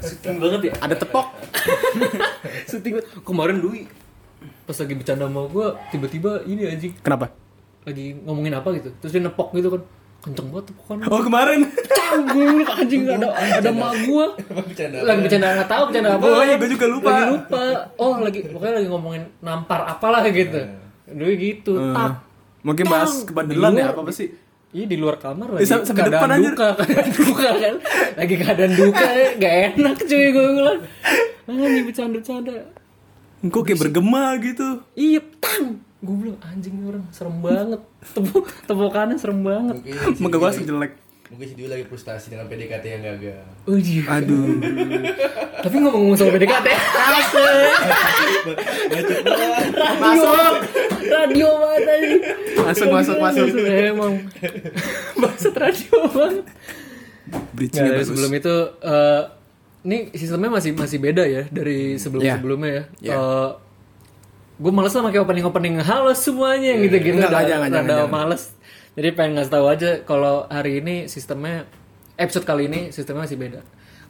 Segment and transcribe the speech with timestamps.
[0.00, 0.72] syuting banget ya?
[0.80, 1.26] Ada tepok.
[2.70, 3.88] syuting kemarin Dwi
[4.62, 6.94] pas lagi bercanda sama gue tiba-tiba ini anjing.
[7.02, 7.34] Kenapa?
[7.82, 8.94] lagi ngomongin apa gitu?
[9.02, 9.82] Terus dia nepok gitu kan.
[10.22, 10.96] Kenceng banget tepokan.
[11.10, 11.66] Oh kemarin.
[11.90, 14.26] Cang, gue bilang, anjing ada ada mak gue
[15.02, 16.24] lagi bercanda nggak tahu bercanda apa.
[16.30, 17.10] Oh, iya, gua juga lupa.
[17.10, 17.62] lagi lupa.
[17.98, 20.62] Oh lagi pokoknya lagi ngomongin nampar apalah gitu.
[21.10, 21.74] Dwi gitu.
[21.74, 22.22] Tak.
[22.62, 24.30] Mungkin bahas kebandelan ya apa sih?
[24.72, 26.50] Iya di luar kamar Eh, lagi sam- sampai keadaan depan, anjir.
[26.50, 27.74] duka, keadaan duka kan.
[28.14, 30.80] Lagi keadaan duka ya, gak enak cuy gue bilang.
[31.44, 32.54] Anjing bercanda-canda.
[33.42, 34.68] Kok kayak bergema gitu.
[34.94, 35.66] Iya, tang.
[35.98, 37.80] Gue bilang anjing orang serem banget.
[38.08, 39.76] Tepuk tepukannya serem banget.
[40.16, 40.92] Muka gua lagi- langsung jelek.
[41.32, 43.40] Mungkin si Dwi lagi frustasi dengan PDKT yang gagal.
[43.64, 44.04] Oh iya.
[44.20, 44.52] Aduh.
[45.64, 47.72] Tapi ngomong-ngomong soal PDKT, asik.
[49.96, 50.30] Radio,
[51.08, 52.10] radio banget tadi.
[52.60, 53.46] Masuk, masuk, masuk.
[53.64, 54.14] Emang.
[55.16, 56.44] Maksud radio banget.
[57.56, 59.22] Bridging-nya Nah, sebelum itu eh,
[59.88, 62.84] ini sistemnya masih masih beda ya dari sebelum sebelumnya ya.
[63.00, 63.16] Iya.
[64.62, 68.06] gue males lah pakai opening opening halo semuanya yang gitu-gitu Enggak, udah jangan, jangan.
[68.06, 68.52] males.
[68.92, 71.64] Jadi pengen ngasih tahu aja kalau hari ini sistemnya
[72.20, 73.60] episode kali ini sistemnya masih beda.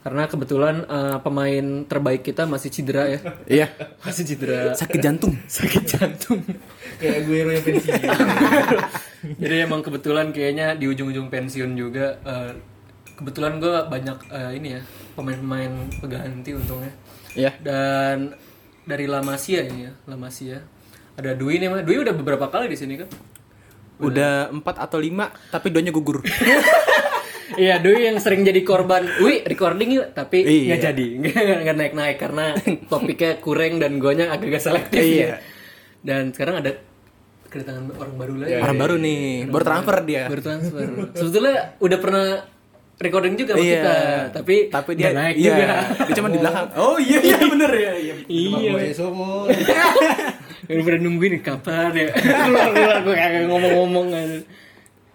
[0.03, 3.19] Karena kebetulan eh, pemain terbaik kita masih cedera ya.
[3.47, 3.67] Iya.
[4.03, 5.31] Masih cedera Sakit jantung.
[5.47, 6.43] sakit jantung.
[6.99, 8.01] Kayak gue yang pensiun.
[9.41, 12.51] Jadi emang kebetulan kayaknya di ujung-ujung pensiun juga eh,
[13.15, 14.81] kebetulan gue banyak eh, ini ya
[15.15, 15.71] pemain-pemain
[16.03, 16.91] pengganti untungnya.
[17.39, 17.55] Iya.
[17.63, 18.35] Dan
[18.83, 20.59] dari La Masia ini ya, La Masia.
[21.15, 21.87] Ada Dwi nih, Mas.
[21.87, 23.07] Dwi udah beberapa kali di sini kan?
[23.99, 26.21] Udah empat atau lima, tapi doanya gugur.
[27.53, 29.05] Iya, Dwi yang sering jadi korban.
[29.21, 30.73] Wi, recording yuk, tapi Iya.
[30.73, 31.07] nggak jadi,
[31.61, 32.57] nggak naik-naik karena
[32.89, 35.03] topiknya kurang dan gonya agak-agak selektif.
[35.03, 35.21] Iya.
[35.21, 35.37] ya.
[36.01, 36.71] Dan sekarang ada
[37.47, 38.57] kedatangan orang baru lagi.
[38.57, 40.23] Orang baru nih, baru transfer dia.
[40.25, 40.87] Baru transfer.
[41.13, 42.25] Sebetulnya udah pernah
[42.97, 43.75] recording juga sama Iya.
[43.77, 43.95] kita,
[44.33, 45.65] tapi Tapi dia nggak naik iya, juga.
[46.09, 46.67] Dia cuma di belakang.
[46.81, 47.91] Oh iya iya bener ya.
[47.93, 48.13] Iya.
[48.25, 48.71] Iya.
[50.63, 50.75] Gue somo.
[50.79, 52.07] Udah pada nungguin kapan ya
[52.47, 54.29] keluar keluar gue kagak ngomong-ngomong kan.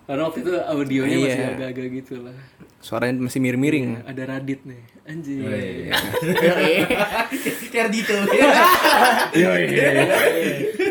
[0.04, 1.48] Karena waktu itu audionya masih Iya.
[1.52, 2.36] agak-agak gitu lah.
[2.78, 4.00] Suaranya masih miring-miring.
[4.06, 5.44] Ada Radit nih, anjing.
[7.68, 8.14] Kayak Dito.
[9.34, 9.86] Iya iya.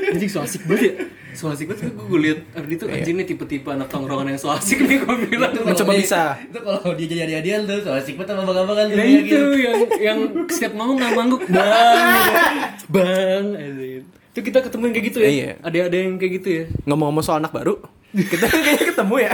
[0.13, 0.93] Anjing so asik banget ya.
[1.33, 4.85] So asik banget gue liat Radit tuh anjing nih tipe-tipe anak tongkrongan yang so asik
[4.85, 5.49] nih gue bilang.
[5.53, 6.37] Mencoba bisa.
[6.37, 8.97] Itu kalau dia jadi adian tuh, soal asik banget sama abang-abangan tuh.
[8.97, 9.41] Nah dia itu gitu.
[9.57, 14.05] yang yang setiap mau nggak mangguk bang, bang, anjing.
[14.37, 15.27] Itu kita ketemu yang kayak gitu ya.
[15.27, 15.49] Iya.
[15.65, 16.63] Ada ada yang kayak gitu ya.
[16.85, 17.81] Ngomong-ngomong soal anak baru,
[18.31, 19.33] kita kayaknya ketemu ya.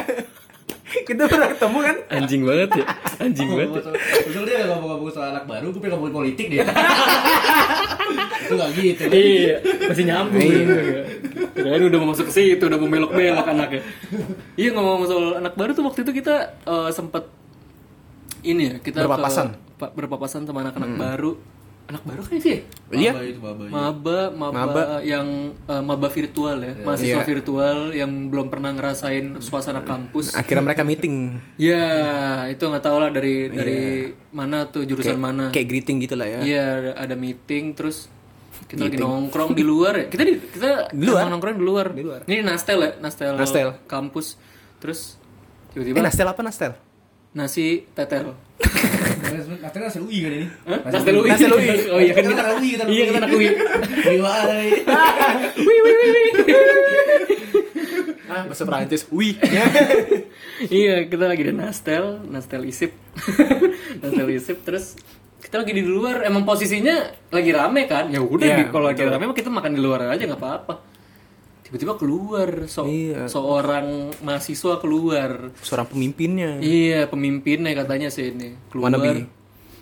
[1.04, 1.96] kita pernah ketemu kan?
[2.08, 2.86] Anjing banget ya.
[3.20, 3.82] Anjing banget.
[3.84, 3.92] Ya.
[4.24, 6.64] Betul dia ngomong-ngomong soal anak baru, gue pengen ngomongin politik dia.
[8.48, 9.02] Itu nggak gitu.
[9.12, 9.56] Iya,
[9.92, 11.04] masih nyambung gitu ya.
[11.52, 13.82] Kirain udah mau masuk ke situ, udah mau belok-belok anaknya.
[14.56, 17.28] Iya ngomong soal anak baru tuh waktu itu kita eh, sempet
[18.44, 19.52] ini ya, kita Berpapasan.
[19.52, 21.36] ke, pa- berpapasan sama anak-anak baru.
[21.84, 22.64] Anak baru kan sih?
[22.90, 23.12] Iya.
[23.12, 23.64] Maba itu maba.
[23.66, 24.84] Maba, maba, Maba.
[25.04, 27.28] yang eh, maba virtual ya, mahasiswa Iya.
[27.28, 30.32] virtual yang belum pernah ngerasain suasana kampus.
[30.32, 31.38] Akhirnya mereka meeting.
[31.56, 31.84] Ya,
[32.48, 33.82] itu nggak tahu lah dari dari
[34.30, 35.52] mana tuh jurusan mana.
[35.52, 36.40] Kayak greeting gitu lah ya.
[36.40, 38.08] Iya, ada, ada meeting terus
[38.64, 40.06] kita lagi nongkrong di luar ya.
[40.08, 41.28] Kita di kita Di luar?
[41.28, 41.88] nongkrong di luar.
[41.92, 42.22] Di luar.
[42.24, 43.70] Ini Nastel ya, Nastel, Nastel.
[43.86, 44.40] kampus.
[44.80, 45.20] Terus
[45.70, 46.74] Eh, tiba-tiba Nastel apa Nastel?
[47.34, 48.38] nasi tetel.
[49.24, 50.48] Nanti kan UI kan ini.
[50.84, 51.30] Nastel UI.
[51.32, 51.68] Nastel UI.
[51.90, 53.48] Oh iya kan Kita anak UI, kita Iya kita anak UI.
[53.48, 54.72] Nih?
[55.58, 56.32] Wih wih wih wih.
[58.28, 59.06] Ah, bahasa Prancis.
[59.10, 59.36] Wih.
[60.64, 62.92] Iya, kita lagi di Nastel, Nastel Isip.
[64.02, 64.98] Nastel Isip terus
[65.44, 69.30] kita lagi di luar emang posisinya lagi rame kan ya udah di- kalau lagi rame
[69.30, 70.74] mah kita makan di luar aja nggak apa-apa
[71.74, 73.26] tiba-tiba keluar so- Iya.
[73.26, 73.88] seorang
[74.22, 76.62] mahasiswa keluar Seorang pemimpinnya.
[76.62, 79.26] iya pemimpinnya katanya sih ini keluar Wannabe.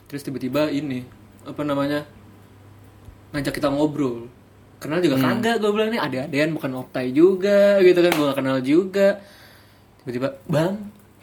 [0.07, 1.03] terus tiba-tiba ini
[1.43, 2.07] apa namanya
[3.31, 4.31] ngajak kita ngobrol
[4.77, 5.25] kenal juga Hmm.
[5.37, 9.07] kagak gue bilang nih ada-adean bukan optai juga gitu kan gue gak kenal juga
[9.99, 10.73] tiba-tiba bang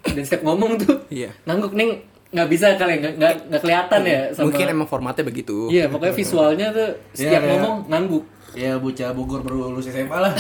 [0.05, 1.33] dan setiap ngomong tuh Iya.
[1.43, 1.91] ngangguk nih
[2.29, 3.15] nggak bisa kali nggak
[3.49, 5.65] nggak kelihatan ya sama Mungkin emang formatnya begitu.
[5.69, 8.25] iya pokoknya visualnya tuh setiap Iya, ngomong ngangguk
[8.59, 10.35] Ya bocah Bogor baru lulus SMA lah.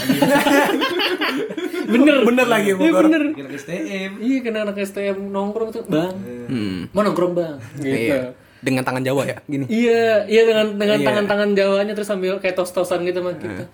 [1.88, 3.02] bener Bener lagi, Iya, Bogor.
[3.06, 4.10] bener Kita ke STM.
[4.18, 6.14] iya kena anak STM nongkrong tuh bang
[6.48, 6.90] Hmm.
[6.90, 8.34] mau nongkrong bang gitu Iya.
[8.58, 9.70] Dengan tangan Jawa ya, gini.
[9.70, 11.06] Iya, iya dengan dengan Iya.
[11.06, 13.70] tangan-tangan Jawanya terus sambil kayak tos-tosan gitu sama kita.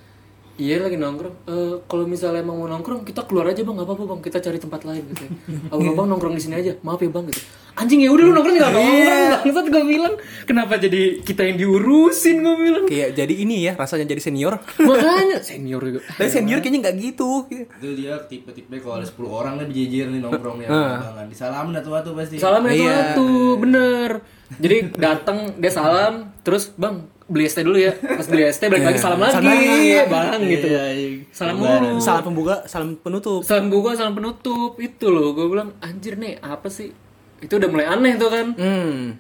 [0.54, 1.34] Iya lagi nongkrong.
[1.44, 4.20] Eh kalau misalnya emang mau nongkrong kita keluar aja bang, nggak apa-apa bang.
[4.22, 5.24] Kita cari tempat lain gitu.
[5.74, 6.78] Abang abang nongkrong di sini aja.
[6.80, 7.42] Maaf ya bang gitu.
[7.74, 9.42] Anjing ya udah lu nongkrong nggak nongkrong.
[9.42, 10.14] Bangsat gue bilang.
[10.46, 12.84] Kenapa jadi kita yang diurusin gue bilang.
[12.86, 14.54] Kayak jadi ini ya, rasanya jadi senior.
[14.78, 16.00] Makanya senior juga.
[16.06, 17.30] Tapi senior kayaknya nggak gitu.
[17.50, 20.68] Itu dia tipe-tipe kalau ada 10 orang nih berjejer nih nongkrongnya.
[20.70, 20.94] Ah.
[21.02, 21.34] Banget.
[21.34, 22.34] Disalamin satu-satu pasti.
[22.38, 22.94] Salamnya Iya.
[23.10, 23.26] satu,
[23.58, 24.10] bener.
[24.54, 27.92] Jadi datang dia salam, terus bang beli ST dulu ya.
[27.96, 29.88] Pas beli ST balik lagi salam lagi, Salam lagi.
[30.06, 30.66] bang gitu.
[30.68, 31.08] Iya, iya.
[31.32, 31.80] Salam Lebaran.
[31.82, 32.00] mulu.
[32.00, 33.40] Salam pembuka, salam penutup.
[33.42, 35.32] Salam gua salam penutup itu loh.
[35.32, 36.92] Gue bilang anjir nih apa sih?
[37.40, 38.46] Itu udah mulai aneh tuh kan.
[38.54, 39.16] Hmm.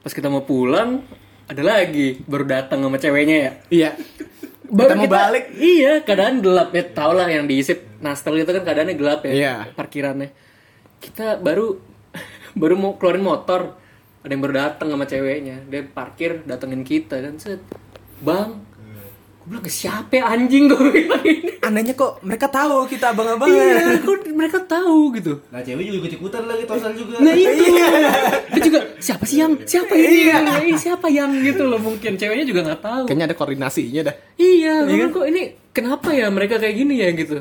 [0.00, 1.02] Pas kita mau pulang
[1.44, 3.52] ada lagi baru datang sama ceweknya ya.
[3.68, 3.90] Iya.
[4.70, 5.44] Baru Kita mau balik.
[5.58, 6.86] Iya, keadaan gelap ya.
[6.86, 9.32] Tau lah yang diisi nastel itu kan keadaannya gelap ya.
[9.34, 9.54] Iya.
[9.74, 10.30] Parkirannya.
[11.02, 11.74] Kita baru
[12.60, 13.74] baru mau keluarin motor.
[14.20, 15.56] Ada yang baru datang sama ceweknya.
[15.64, 17.64] Dia parkir datengin kita kan set.
[18.20, 18.60] Bang,
[19.40, 21.56] gue bilang ke siapa ya, anjing gue bilang ini.
[21.60, 23.48] Anehnya kok mereka tahu kita abang-abang.
[23.48, 25.40] Iya, kok mereka tahu gitu.
[25.48, 27.16] Nah cewek juga ikut ikutan lagi tosan juga.
[27.16, 27.64] Nah itu
[28.50, 30.36] Dia juga siapa sih yang siapa ini Iya,
[30.76, 34.14] siapa yang gitu loh mungkin ceweknya juga nggak tahu Kayaknya ada koordinasinya dah.
[34.36, 37.40] iya gue bilang, kok ini kenapa ya mereka kayak gini ya gitu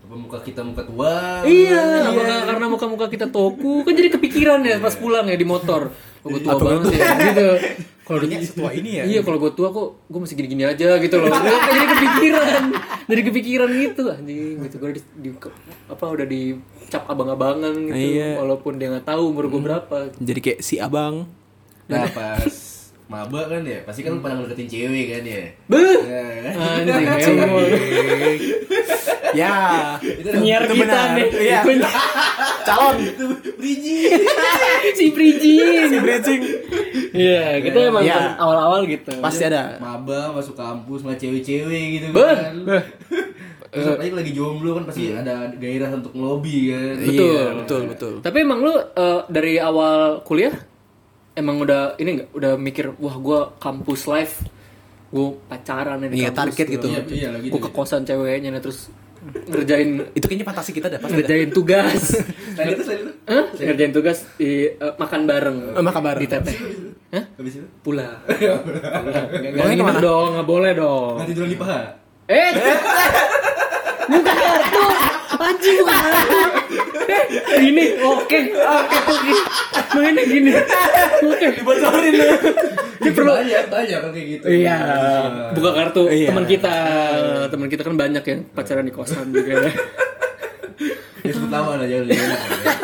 [0.00, 1.44] Apa muka kita muka tua.
[1.44, 5.92] iya apakah karena muka-muka kita toku kan jadi kepikiran ya pas pulang ya di motor
[6.22, 7.48] oh, gue tua banget ya gitu
[8.08, 9.04] kalau Kayaknya setua ini ya.
[9.04, 11.28] Iya, kalau gue tua kok gue masih gini-gini aja gitu loh.
[11.28, 12.62] jadi kepikiran,
[13.04, 14.76] jadi kepikiran gitu anjing gitu.
[14.80, 15.36] Gue di, di-
[15.92, 18.16] apa udah dicap abang-abangan gitu.
[18.16, 18.40] Iya.
[18.40, 20.08] Walaupun dia nggak tahu umur gue berapa.
[20.16, 21.28] Jadi kayak si abang.
[21.84, 22.77] Nah pas
[23.08, 25.42] maba kan ya, pasti kan pada ngedeketin cewek kan ya.
[25.64, 26.52] Beuh, kan?
[26.84, 27.64] anjing emang.
[29.32, 29.56] ya.
[29.98, 31.08] Itu penyiar Itu kita benar.
[31.16, 31.60] nih Iya.
[32.62, 32.96] Calon.
[33.56, 33.98] Bridgi.
[34.92, 36.42] si Prijin Si bridging.
[37.10, 38.14] iya kita emang Iya.
[38.14, 39.76] pas awal-awal gitu Pasti ada.
[39.78, 42.54] Maba masuk kampus sama cewek-cewek gitu Beuh, kan.
[42.60, 42.84] beuh.
[43.68, 46.94] Terus apalagi lagi jomblo kan pasti ada gairah untuk ngelobi kan.
[46.98, 47.24] Betul.
[47.26, 48.12] Iya, betul, betul.
[48.20, 50.52] tapi emang lu eh, dari awal kuliah
[51.38, 54.42] emang udah ini nggak udah mikir wah gua kampus life
[55.08, 56.86] gue pacaran nih di Iya, kampus, target gitu.
[56.86, 57.52] Iya, iya lah gitu.
[57.54, 58.92] gue ke kosan ceweknya nih terus
[59.46, 60.98] ngerjain Itu kayaknya fantasi kita ada.
[61.00, 62.02] ngerjain tugas
[62.54, 63.12] Selain itu, selain itu.
[63.24, 63.44] Hah?
[63.50, 66.20] ngerjain tugas di eh, makan bareng Eh, makan bareng.
[66.20, 66.56] di teteh
[67.08, 67.24] Hah?
[67.34, 67.66] Habis itu.
[67.80, 68.62] pulang pulang
[69.32, 71.80] nggak Pulangnya nginep dong nggak boleh dong Nanti tiduran di paha.
[72.26, 72.50] eh
[74.10, 74.84] bukan kartu
[75.36, 76.02] anjing bukan
[77.60, 79.32] ini oke oke oke
[79.96, 80.50] mainnya gini
[81.24, 82.26] oke Dibocorin lu.
[82.98, 84.44] Ini perlu banyak, banyak kan kayak gitu.
[84.50, 84.76] Iya,
[85.54, 86.28] buka kartu Iya.
[86.34, 86.74] teman kita.
[87.46, 89.70] Teman kita kan banyak ya pacaran di kosan juga ya.
[91.22, 92.38] Ya sebut nama lah jangan jangan.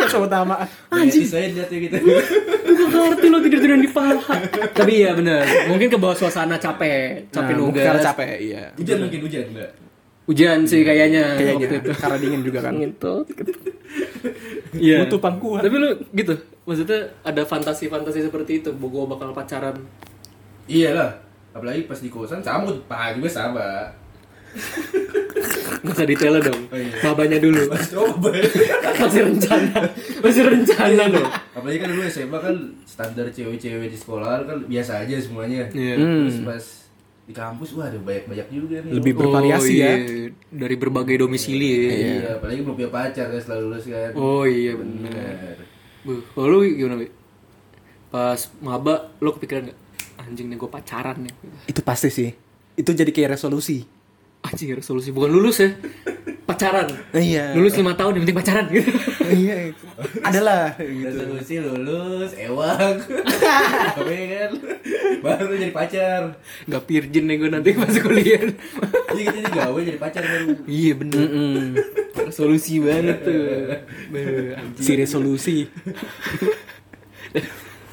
[0.06, 0.54] Sebut nama.
[0.94, 1.96] Anjing saya lihat ya gitu.
[1.98, 4.34] Buka kartu lo tidur tiduran di paha.
[4.70, 7.98] Tapi iya bener, mungkin ke bawah suasana capek, capek Nah, nugas.
[8.00, 8.70] Capek, iya.
[8.78, 9.70] Hujan mungkin hujan enggak?
[10.24, 11.36] Hujan sih kayaknya.
[11.36, 11.90] Kayaknya waktu itu.
[12.02, 12.74] karena dingin juga kan.
[12.80, 13.14] Gitu.
[14.74, 15.04] Iya.
[15.04, 15.60] Butuh pangkuan.
[15.60, 16.34] Tapi lu gitu,
[16.64, 19.76] maksudnya ada fantasi-fantasi seperti itu, gue bakal pacaran.
[20.64, 21.10] Iya lah.
[21.54, 23.68] Apalagi pas di kosan sama paha juga sama.
[25.84, 26.60] Gak usah detail dong.
[26.72, 26.96] Oh, iya.
[27.04, 27.68] Babanya dulu.
[27.92, 28.32] Coba.
[28.96, 29.80] Masih rencana.
[30.24, 31.28] Masih rencana dong.
[31.52, 32.56] Apalagi kan dulu SMA kan
[32.88, 35.68] standar cewek-cewek di sekolah kan biasa aja semuanya.
[35.76, 35.94] Iya.
[36.00, 36.64] Terus pas
[37.24, 38.92] di kampus wah ada banyak-banyak juga nih.
[39.00, 39.92] Lebih bervariasi Oh, ya.
[39.96, 40.28] iya.
[40.52, 41.78] Dari berbagai domisili ya.
[41.88, 44.10] Iya, apalagi belum punya pacar kan setelah lulus kan.
[44.12, 45.08] Oh iya benar.
[45.08, 45.56] Bener.
[46.04, 47.08] Buh, kalau lu gimana, Wi?
[48.10, 49.78] Pas maba, lu kepikiran gak?
[50.20, 51.32] Anjing nih gue pacaran nih.
[51.64, 52.30] Itu pasti sih.
[52.76, 53.88] Itu jadi kayak resolusi.
[54.44, 55.72] Anjing resolusi, bukan lulus ya.
[56.44, 56.84] Pacaran.
[57.10, 57.56] Iya.
[57.56, 58.92] Lulus lima tahun, yang penting pacaran gitu.
[59.24, 59.72] Iya.
[60.20, 61.08] Adalah gitu.
[61.08, 63.00] Resolusi lulus, ewang.
[63.96, 64.50] Tapi kan
[65.24, 66.36] baru jadi pacar.
[66.68, 68.44] Gak virgin nih gue nanti pas kuliah.
[69.08, 70.52] Jadi kita jadi gawe jadi pacar baru.
[70.68, 71.18] iya bener.
[71.24, 71.56] Mm-mm.
[72.28, 73.40] Resolusi banget tuh.
[74.76, 75.56] Si resolusi.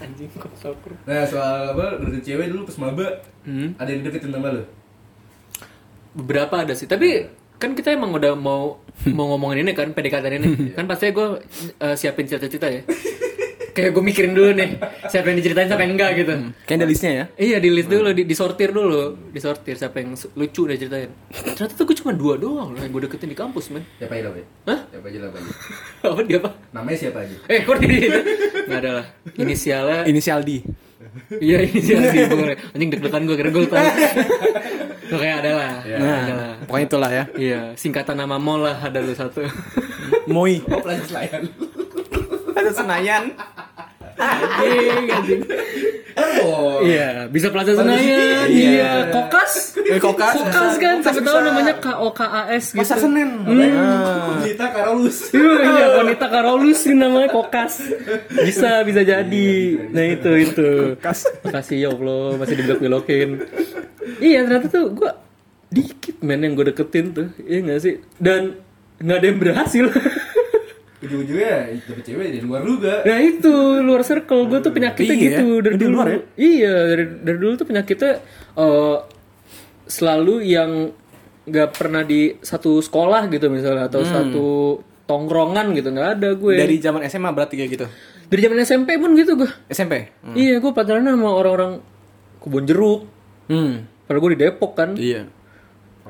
[0.03, 0.51] Anjing kok.
[1.07, 3.07] Nah soal apa deketin cewek dulu pas maba
[3.41, 3.73] Hmm.
[3.73, 4.61] ada yang deketin sama lu?
[6.11, 7.23] Beberapa ada sih, tapi
[7.55, 8.81] kan kita emang udah mau
[9.17, 10.47] mau ngomongin ini kan PDKT ini.
[10.75, 11.39] Kan pasti gue
[11.77, 12.81] eh, siapin cerita-cerita ya.
[13.71, 14.75] Kayak gue mikirin dulu nih
[15.07, 16.33] siapa yang diceritain siapa yang enggak gitu.
[16.67, 17.25] Kayaknya ada listnya ya.
[17.39, 19.31] iya di list dulu di disortir dulu.
[19.31, 21.07] Disortir siapa yang lucu udah ceritain.
[21.31, 23.87] Ternyata tuh gue cuma dua doang loh yang gue deketin di kampus men.
[23.95, 24.47] Siapa aja namanya?
[24.67, 24.79] Hah?
[24.91, 25.51] Siapa aja namanya?
[26.11, 26.49] apa dia apa?
[26.75, 27.35] Namanya siapa aja?
[27.47, 27.87] eh kok di
[28.67, 29.05] nggak ada lah.
[29.39, 30.51] Inisialnya Inisial D.
[31.39, 32.59] iya inisial sih boleh.
[32.75, 33.79] Anjing deg-degan gue kira gue tahu
[35.11, 37.23] Oke ada lah ada lah Nah, pokoknya itulah ya.
[37.35, 39.43] iya singkatan nama mall lah ada lu satu
[40.31, 40.63] Moi.
[40.71, 41.43] Oh Senayan.
[42.55, 43.23] Ada Senayan.
[44.21, 45.41] anjing anjing
[46.41, 46.83] Oh.
[46.83, 48.03] Iya, bisa Plaza Senayan.
[48.03, 48.47] Senayan.
[48.51, 49.79] Iya, Kokas.
[49.79, 50.33] Eh, Kokas.
[50.35, 52.83] Kokas kan, siapa tahu namanya K O K A S gitu.
[52.83, 53.47] Pasar Senen.
[54.43, 55.31] Kita Karolus.
[55.31, 57.79] Iya, wanita Karolus sih namanya Kokas.
[58.27, 59.49] Bisa, bisa jadi.
[59.89, 60.69] Nah itu itu.
[60.99, 61.31] Kokas.
[61.47, 63.29] Makasih ya Allah, masih dibelok-belokin.
[64.17, 65.11] Iya, ternyata tuh gua
[65.67, 67.27] dikit men yang gue deketin tuh.
[67.39, 67.95] Iya gak sih?
[68.17, 68.59] Dan
[68.97, 69.85] nggak ada yang berhasil.
[71.01, 73.01] ujung-ujungnya dapet cewek dari luar juga.
[73.01, 75.93] Nah itu luar circle gue tuh penyakitnya Iya, gitu dari dulu.
[75.97, 76.19] luar ya?
[76.37, 78.11] Iya dari dari dulu tuh penyakitnya
[78.53, 78.97] eh,
[79.87, 80.71] selalu yang
[81.41, 84.47] nggak pernah di satu sekolah gitu misalnya atau satu
[85.03, 86.53] tongkrongan gitu nggak ada gue.
[86.53, 87.87] Dari zaman SMA berarti kayak gitu.
[88.31, 89.49] dari zaman SMP pun gitu gue.
[89.67, 90.07] SMP.
[90.31, 91.81] Iya gue pacaran sama orang-orang
[92.37, 93.09] kebun jeruk.
[93.49, 93.89] Hmm.
[94.11, 94.89] Padahal gue di Depok kan.
[94.99, 95.23] Iya.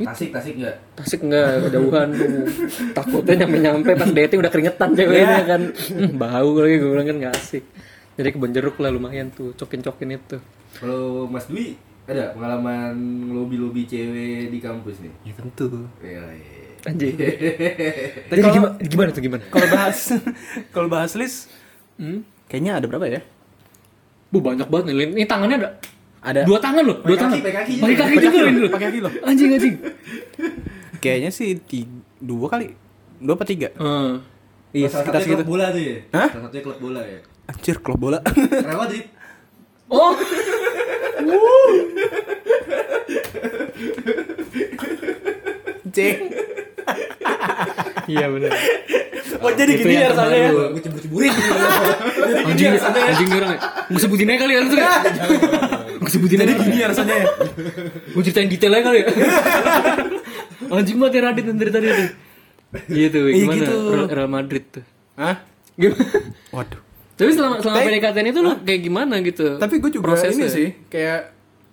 [0.02, 0.76] Tasik, tasik enggak?
[0.98, 2.30] Tasik enggak kejauhan tuh.
[2.98, 5.62] Takutnya nyampe-nyampe pas dating udah keringetan ceweknya kan.
[5.70, 7.64] Hmm, bau lagi gue bilang kan gak asik.
[8.18, 10.42] Jadi kebun jeruk lah lumayan tuh, cokin-cokin itu.
[10.82, 11.78] Kalau Mas Dwi
[12.10, 12.98] ada pengalaman
[13.30, 15.14] ngelobi-lobi cewek di kampus nih?
[15.30, 15.86] Ya tentu.
[16.02, 16.62] Iya, iya.
[16.82, 17.14] Anjing.
[18.34, 19.44] Jadi gimana, gimana tuh gimana?
[19.54, 20.00] Kalau bahas
[20.74, 21.54] kalau bahas list
[22.02, 22.26] Hmm?
[22.50, 23.22] kayaknya ada berapa ya?
[24.34, 25.14] Bu banyak banget nih.
[25.14, 25.70] Ini tangannya ada
[26.22, 27.38] Ada dua tangan loh, dua tangan.
[27.42, 28.04] pakai kaki Pakai juga.
[28.06, 28.68] kaki juga lu.
[28.70, 29.12] Pakai kaki loh.
[29.26, 29.76] Anjing anjing.
[31.02, 31.90] Kayaknya sih tiga,
[32.22, 32.78] dua kali.
[33.18, 33.74] Dua apa tiga?
[33.74, 34.22] Hmm.
[34.70, 35.42] Iya, Salah sekitar segitu.
[35.42, 35.96] klub bola tuh ya?
[36.14, 36.30] Hah?
[36.30, 37.20] Salah satunya klub bola ya?
[37.50, 38.20] Anjir, klub bola.
[38.24, 39.06] Real Madrid.
[39.90, 40.14] Oh.
[45.92, 46.16] Cek.
[48.08, 48.52] Iya benar.
[49.42, 50.50] Oh, jadi gini ya rasanya ya.
[50.70, 51.32] Gue cembur-cemburin.
[52.46, 53.52] Anjing, anjing orang.
[53.90, 54.62] Gue sebutin aja kali ya
[56.12, 56.54] sebutin aja.
[56.54, 57.28] Gini ya rasanya ya.
[58.12, 59.06] Gue ceritain detail aja kali ya.
[60.74, 62.10] Anjing banget ya Radit dari tadi tuh.
[62.88, 63.76] Gitu, Iya, gimana gitu.
[64.08, 64.84] Real, Madrid tuh.
[65.16, 65.44] Hah?
[65.74, 66.04] Gimana?
[66.52, 66.82] Waduh.
[67.14, 69.46] Tapi selama selama Tapi- PDKT itu lu kayak gimana gitu?
[69.56, 70.42] Tapi gue juga prosesnya?
[70.42, 71.20] ini sih kayak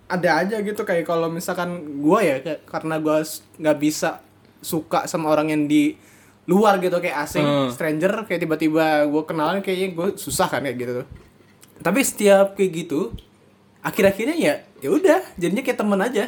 [0.05, 3.17] ada aja gitu kayak kalau misalkan gue ya kayak, karena gue
[3.57, 4.19] nggak bisa
[4.59, 5.95] suka sama orang yang di
[6.45, 7.69] luar gitu kayak asing Hmm.
[7.69, 11.07] stranger kayak tiba-tiba gue kenalan kayaknya gue susah kan kayak gitu tuh.
[11.79, 13.15] Tapi setiap kayak gitu
[13.79, 16.23] akhir-akhirnya ya ya udah jadinya kayak temen aja.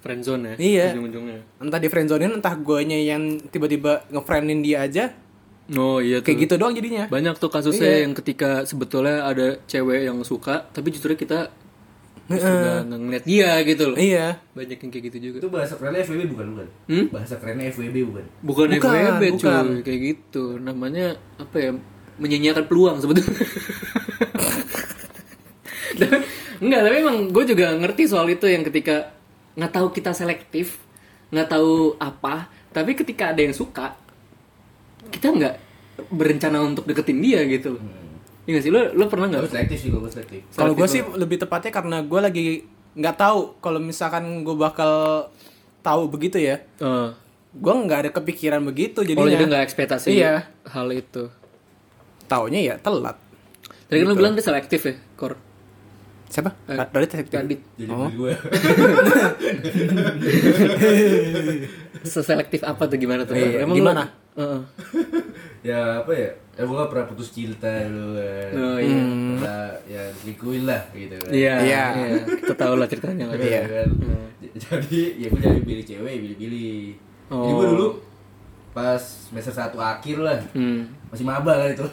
[0.00, 0.54] Friendzone ya.
[0.56, 0.84] Iya.
[0.92, 1.38] Ujung-ujungnya.
[1.58, 5.04] Entah di friendzone entah guanya yang tiba-tiba ngefriendin dia aja
[5.72, 6.24] Oh iya tuh.
[6.26, 7.06] kayak gitu doang jadinya.
[7.06, 7.98] Banyak tuh kasusnya Iya.
[8.04, 11.48] yang ketika sebetulnya ada cewek yang suka, tapi justru kita
[12.28, 13.96] nggak ngeliat dia gitu loh.
[13.96, 14.36] Iya.
[14.52, 15.36] Banyak yang kayak gitu juga.
[15.38, 16.66] Itu bahasa kerennya FWB bukan bukan?
[16.88, 17.04] Hmm?
[17.08, 18.24] Bahasa kerennya FWB bukan?
[18.42, 19.66] Bukan, Bukan, FWB cuy, bukan.
[19.80, 20.44] kayak gitu.
[20.58, 21.06] Namanya
[21.36, 21.70] apa ya?
[22.18, 23.32] Menyanyiakan peluang sebetulnya.
[26.62, 29.10] Enggak, tapi emang gue juga ngerti soal itu yang ketika
[29.52, 30.78] nggak tahu kita selektif,
[31.28, 33.98] nggak tahu apa, tapi ketika ada yang suka,
[35.10, 35.54] kita nggak
[36.08, 37.82] berencana untuk deketin dia gitu loh.
[38.42, 38.70] Iya nggak sih?
[38.70, 39.50] Lo, lo pernah Gue nggak?
[39.50, 40.40] selektif sih, gue selektif.
[40.52, 42.46] Kalau gue sih lebih tepatnya karena gue lagi
[42.92, 45.26] nggak tahu kalau misalkan gue bakal
[45.80, 46.62] tahu begitu ya.
[46.78, 47.08] Eh,
[47.52, 49.28] Gue nggak ada kepikiran begitu oh jadinya.
[49.28, 50.48] jadi nggak ekspektasi Iya.
[50.64, 51.28] hal itu.
[52.24, 53.20] Taunya ya telat.
[53.86, 55.36] Tadi kan lo bilang dia selektif ya, Kor.
[56.32, 56.48] Siapa?
[56.64, 56.80] Eh.
[57.28, 57.60] Kadit.
[57.76, 58.08] Jadi Oh.
[58.08, 58.32] gue.
[62.02, 63.36] Seselektif apa tuh gimana tuh?
[63.36, 64.08] Iya, Emang gimana?
[64.32, 64.60] Heeh.
[65.68, 66.30] ya apa ya?
[66.52, 68.50] Ya gue gak pernah putus cinta dulu kan.
[68.54, 69.02] Oh iya.
[69.36, 71.30] Pernah ya selingkuhin lah gitu kan.
[71.30, 71.82] Iya, Iya.
[71.92, 72.16] iya.
[72.40, 73.36] Kita tahu lah ceritanya lah.
[73.36, 73.88] Iya kan.
[74.40, 76.76] J- Jadi ya gue jadi pilih cewek, pilih-pilih.
[77.28, 77.70] Jadi gue Oh.
[77.70, 77.88] dulu
[78.72, 80.88] pas semester satu akhir lah Hmm.
[81.12, 81.84] Masih maba kan itu.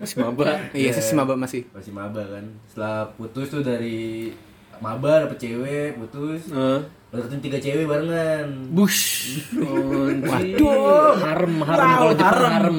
[0.00, 0.44] Masih maba.
[0.72, 1.68] Iya sih si maba masih.
[1.76, 2.44] masih maba kan.
[2.72, 4.32] Setelah putus tuh dari
[4.82, 6.50] maba dapet cewek, putus.
[6.50, 6.80] Heeh.
[7.12, 8.72] Deketin tiga cewek barengan.
[8.72, 9.36] Bush.
[9.60, 11.12] Oh, Waduh.
[11.20, 12.78] Harem, harem kalau Jepang harem.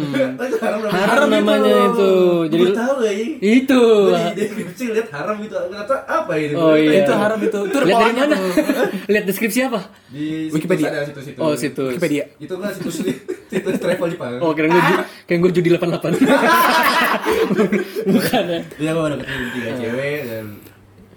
[0.89, 2.11] Harem namanya itu.
[2.49, 3.25] Jadi Jadi tahu gak ya?
[3.39, 3.83] itu.
[4.09, 6.57] Gue di deskripsi lihat haram itu ternyata apa itu?
[6.57, 7.05] Oh, iya.
[7.05, 7.59] Itu haram itu.
[7.61, 8.35] Itu Lihat dari mana?
[9.13, 9.81] Lihat deskripsi apa?
[10.09, 10.87] Di situs Wikipedia.
[10.89, 11.37] ada situs-situs.
[11.37, 11.89] Oh, situs.
[11.93, 12.23] Wikipedia.
[12.41, 12.95] Itu kan situs
[13.53, 14.41] situs travel Jepang.
[14.41, 14.81] Oh, kira gue
[15.29, 16.09] kayak gue judi 88.
[18.09, 18.59] Bukan ya.
[18.81, 20.45] Iya gue deketin tiga cewek dan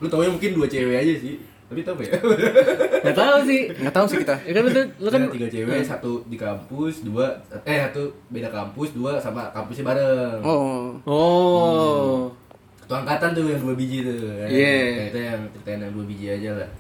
[0.01, 1.35] lu tau mungkin dua cewek aja sih.
[1.67, 2.15] Tapi tau ya?
[3.03, 3.61] Enggak tahu sih.
[3.75, 4.37] Nggak tahu sih kita.
[4.47, 4.71] Ya kan lu,
[5.03, 7.27] lu kan tiga cewek, satu di kampus, dua
[7.67, 10.41] eh satu beda kampus, dua sama kampusnya bareng.
[10.47, 10.95] Oh.
[11.11, 12.31] Oh.
[12.79, 14.15] Satu angkatan tuh yang dua biji tuh.
[14.15, 14.47] kan.
[14.47, 14.75] Iya.
[14.79, 16.71] Nah, itu yang ceritain yang dua biji aja lah.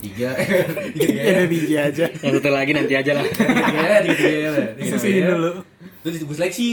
[0.00, 0.32] Tiga,
[0.96, 2.04] tiga, Ya biji aja.
[2.08, 3.26] Yang satu lagi nanti aja lah.
[3.28, 4.68] tiga, tiga, tiga, tiga, lah.
[4.96, 5.52] Tiga, dulu.
[6.00, 6.72] Terus disebut seleksi.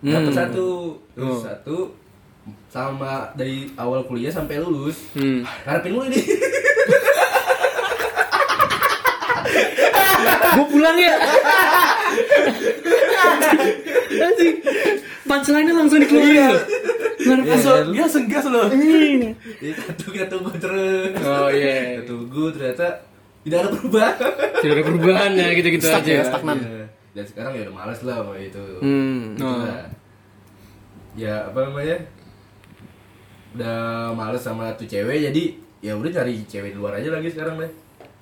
[0.00, 1.76] Dapat satu, terus satu
[2.68, 5.10] sama dari awal kuliah sampai lulus.
[5.12, 5.42] Hmm.
[5.64, 6.20] Harapin lu ini.
[10.50, 11.14] Gue pulang ya.
[14.10, 14.54] Anjing.
[15.22, 16.62] Punchline-nya langsung dikeluarin loh.
[17.20, 17.70] Luar biasa.
[17.88, 18.66] Dia senggas loh.
[18.66, 21.14] Jadi satu kita tunggu terus.
[21.22, 22.02] Oh iya.
[22.02, 22.86] Kita tunggu ternyata
[23.40, 24.14] tidak ada perubahan.
[24.58, 26.12] Tidak ada perubahan ya gitu-gitu Stuck aja.
[26.12, 26.58] ya, stagnan.
[26.58, 26.84] Iya.
[27.10, 28.64] Dan sekarang ya udah males lah sama itu.
[28.82, 29.22] Hmm.
[29.34, 29.58] Gitu Oh.
[29.62, 29.86] lah.
[31.14, 31.96] Ya apa namanya?
[33.52, 33.78] Udah
[34.12, 35.42] males sama tuh cewek jadi
[35.80, 37.70] ya udah cari cewek di luar aja lagi sekarang deh.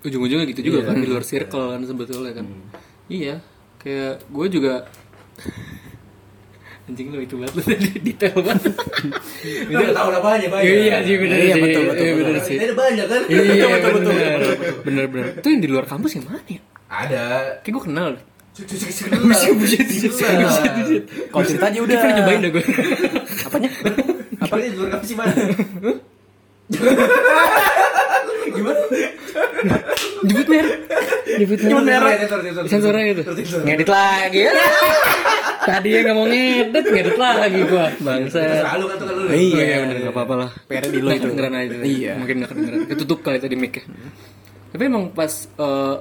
[0.00, 2.47] Ujung-ujungnya gitu juga kan di luar circle kan sebetulnya kan.
[3.06, 3.42] Iya.
[3.76, 4.75] Kayak gue juga
[6.88, 8.73] anjing lu itu banget lu tadi detail banget
[9.44, 10.64] Kita udah tahu apa aja banyak.
[10.64, 13.23] iya sih bener Iya, sih betul, betul, Iya, bener sih ada banyak kan?
[13.28, 14.40] iya betul, betul, betul, bener
[14.80, 17.25] bener bener itu yang di luar kampus yang mana ya Ada.
[17.61, 18.25] kayak gue kenal deh
[18.58, 21.06] Buset, buset, buset.
[21.30, 21.87] Kalau cerita aja udah.
[21.87, 22.64] Dia pernah nyobain dah gue
[23.47, 23.70] Apanya?
[23.70, 24.17] Apa
[24.56, 25.32] nih luar kampus sih mana?
[28.48, 28.80] Gimana?
[30.18, 30.76] Nyebut merek
[31.38, 32.16] Nyebut Nyebut merek.
[32.68, 33.60] Sensor, Sensor.
[33.64, 34.52] Ngedit lagi ya
[35.68, 39.16] Tadi yang nggak mau ngedit Ngedit lagi gua Bangsa selalu kan tuh kan.
[39.28, 41.24] Oh iya bener gak apa-apa lah PR di lo Nggak itu.
[41.28, 42.12] kedengeran aja Iya.
[42.16, 43.74] Mungkin gak kedengeran Ketutup kali tadi mic
[44.68, 45.96] Tapi emang pas eh,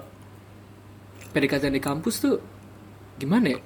[1.31, 2.35] PDKT di kampus tuh
[3.15, 3.59] Gimana ya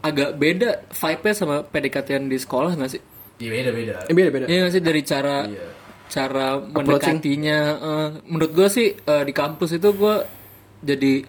[0.00, 3.02] Agak beda vibe-nya sama PDKT di sekolah gak sih?
[3.40, 3.92] Iya beda beda.
[4.04, 4.44] Eh, beda beda.
[4.46, 5.64] Iya gak sih dari cara Iya.
[6.10, 10.14] cara mendekatinya eh, menurut gue sih eh, di kampus itu gue
[10.80, 11.24] jadi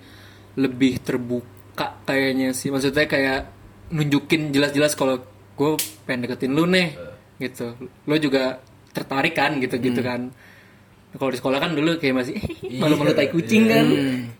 [0.58, 3.48] lebih terbuka kayaknya sih maksudnya kayak
[3.89, 5.24] nunjukin jelas-jelas kalau
[5.56, 5.72] gue
[6.03, 6.96] pengen deketin lu nih
[7.38, 8.60] gitu lo juga
[8.91, 10.32] tertarik kan gitu gitu kan
[11.12, 12.36] kalau di sekolah kan dulu kayak masih
[12.74, 13.84] malu-malu tai kucing kan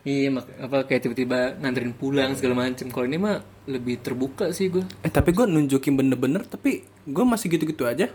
[0.02, 4.68] iya mak- apa kayak tiba-tiba nganterin pulang segala macem kalau ini mah lebih terbuka sih
[4.68, 8.08] gue Eh tapi gue nunjukin bener-bener tapi gue masih gitu-gitu aja.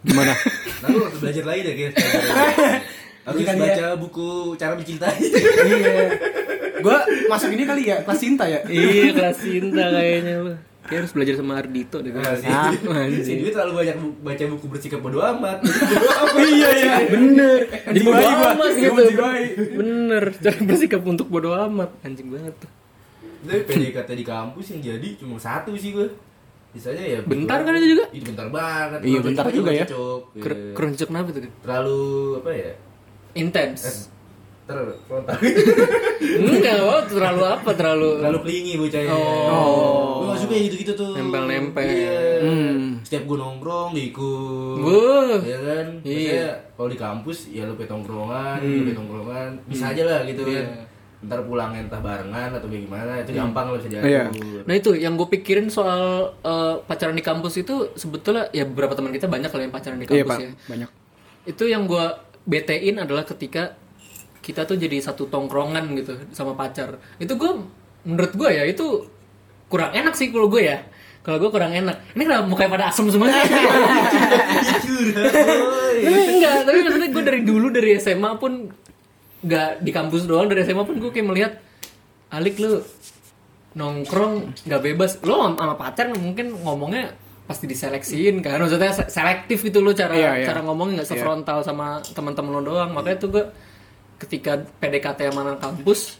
[0.00, 0.32] Gimana?
[0.80, 1.94] Nah lu harus belajar lagi deh guys.
[3.28, 5.20] Harus baca buku cara mencintai.
[5.66, 5.94] iya.
[6.84, 8.62] Gue masuk ini kali ya kelas cinta ya.
[8.64, 10.54] iya kelas cinta kayaknya lu
[10.88, 12.72] kayak harus belajar sama Ardito deh Nah, si, Ah,
[13.20, 13.32] si.
[13.36, 15.60] Dwi terlalu banyak bu- baca buku bersikap bodo amat.
[15.60, 16.42] Bodo amat.
[16.42, 16.94] iya iya.
[17.06, 19.02] bener Anjing bodo amat gitu
[19.74, 22.70] bener cara bersikap untuk bodo amat anjing banget tuh
[23.38, 26.08] Tapi PDKT di kampus yang jadi cuma satu sih gue.
[26.68, 27.68] Sisanya ya Bentar berdua.
[27.70, 28.04] kan itu juga?
[28.10, 28.98] Itu bentar banget.
[29.00, 29.84] Iya, bentar cocok juga ya.
[29.84, 30.20] cocok.
[30.36, 30.72] Ker Iya.
[30.74, 32.00] keruncuk kenapa tuh Terlalu
[32.36, 32.72] apa ya?
[33.34, 33.80] intens
[34.68, 35.32] Ter frontal.
[36.20, 39.12] enggak oh, terlalu apa terlalu Terlalu klingi bocahnya.
[39.12, 40.20] Oh.
[40.20, 41.12] Gue gak suka yang gitu-gitu tuh.
[41.16, 41.88] Nempel-nempel.
[41.88, 42.20] Iya.
[42.44, 42.80] Hmm.
[43.00, 44.76] Setiap gue nongkrong diikut.
[44.78, 45.40] Wuh.
[45.40, 45.86] Iya kan?
[46.04, 46.12] Iya.
[46.12, 46.46] Maksudnya
[46.76, 50.60] kalau di kampus ya lu pe tongkrongan, lu pe tongkrongan, bisa aja lah gitu Iya.
[50.60, 50.66] kan.
[51.18, 54.06] Ntar pulangnya entah barengan atau bagaimana, itu gampang lo bisa diatur.
[54.06, 54.22] Iya.
[54.62, 56.02] Nah itu yang gue pikirin soal
[56.38, 60.04] eh, pacaran di kampus itu sebetulnya ya beberapa teman kita banyak kalau yang pacaran di
[60.04, 60.38] Iya kampus pak.
[60.38, 60.50] ya.
[60.68, 60.90] Banyak.
[61.48, 62.04] Itu yang gue
[62.44, 63.74] betein adalah ketika
[64.48, 66.96] kita tuh jadi satu tongkrongan gitu sama pacar.
[67.16, 67.52] Itu gue
[68.02, 69.04] menurut gue ya itu
[69.66, 70.80] kurang enak sih kalau gue ya.
[71.20, 72.16] Kalau gue kurang enak.
[72.16, 73.36] Ini kenapa mukanya pada asem semua sih?
[76.00, 78.72] Enggak, tapi maksudnya gue dari dulu dari SMA pun
[79.38, 81.52] nggak di kampus doang dari SMA pun gue kayak melihat
[82.28, 82.82] Alik lu
[83.70, 87.14] nongkrong nggak bebas lo sama pacar mungkin ngomongnya
[87.46, 90.46] pasti diseleksiin kan maksudnya se- selektif gitu lo cara Iya, iya.
[90.46, 93.44] cara ngomongnya nggak sefrontal sama teman-teman lo doang makanya tuh gue
[94.18, 96.18] ketika PDKT sama anak kampus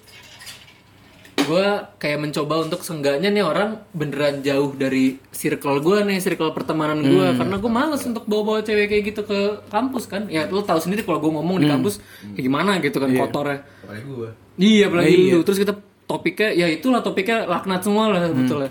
[1.39, 7.01] gue kayak mencoba untuk seenggaknya nih orang beneran jauh dari circle gue nih circle pertemanan
[7.01, 10.77] gue karena gue males untuk bawa-bawa cewek kayak gitu ke kampus kan ya lo tahu
[10.77, 14.31] sendiri kalau gue ngomong di kampus kayak gimana gitu kan kotornya Apalagi gue.
[14.59, 15.33] Iya, apalagi Iya.
[15.33, 15.41] lu.
[15.41, 15.73] Terus kita
[16.05, 18.71] topiknya ya itulah topiknya laknat semua lah betul lah.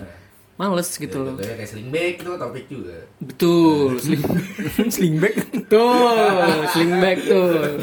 [0.58, 1.38] Males gitu loh.
[1.38, 2.96] Contohnya kayak sling bag itu topik juga.
[3.22, 4.22] Betul, sling
[4.98, 5.34] Slingback.
[5.70, 7.78] tuh, sling bag tuh.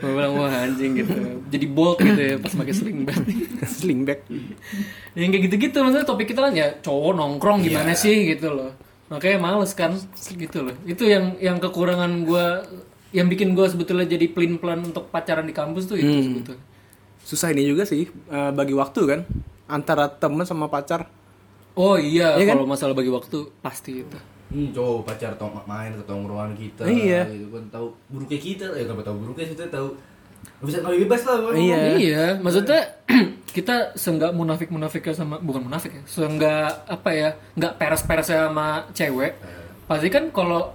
[0.00, 1.12] Bilang wah anjing gitu.
[1.52, 3.20] Jadi bold gitu ya pas pakai sling bag.
[3.78, 4.24] Slingback.
[5.12, 8.72] Yang kayak gitu-gitu maksudnya topik kita kan ya cowok nongkrong gimana sih gitu loh.
[9.12, 10.76] Makanya males kan gitu loh.
[10.88, 12.64] Itu yang yang kekurangan gua
[13.12, 16.64] yang bikin gua sebetulnya jadi pelin pelan untuk pacaran di kampus tuh itu sebetulnya.
[17.28, 19.20] Susah ini juga sih eh, bagi waktu kan
[19.68, 21.12] antara temen sama pacar.
[21.76, 22.56] Oh iya, kan?
[22.56, 24.18] kalau masalah bagi waktu pasti itu.
[24.46, 27.26] Hmm, cowok pacar tong main ke tongkrongan kita Iya.
[27.28, 29.90] gitu kan tahu buruknya kita ya nggak tahu buruknya kita tahu
[30.62, 31.58] bisa nggak bebas lah ngomong.
[31.60, 31.78] Iya.
[31.98, 32.80] Iya, maksudnya
[33.56, 38.86] kita seenggak munafik munafiknya sama bukan munafik ya, seenggak apa ya, nggak peres peresnya sama
[38.94, 39.36] cewek.
[39.84, 40.72] Pasti kan kalau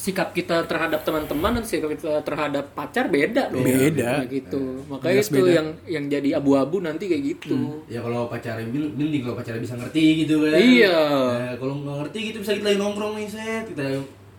[0.00, 3.60] sikap kita terhadap teman-teman dan sikap kita terhadap pacar beda dong.
[3.60, 4.24] Beda.
[4.24, 4.80] Gitu.
[4.88, 7.84] Makanya itu yang yang jadi abu-abu nanti kayak gitu.
[7.84, 11.00] ya kalau pacarnya bil- mending kalau pacarnya bisa ngerti gitu kan Iya.
[11.36, 13.82] Nah, kalau nggak ngerti gitu bisa kita lagi nongkrong nih set kita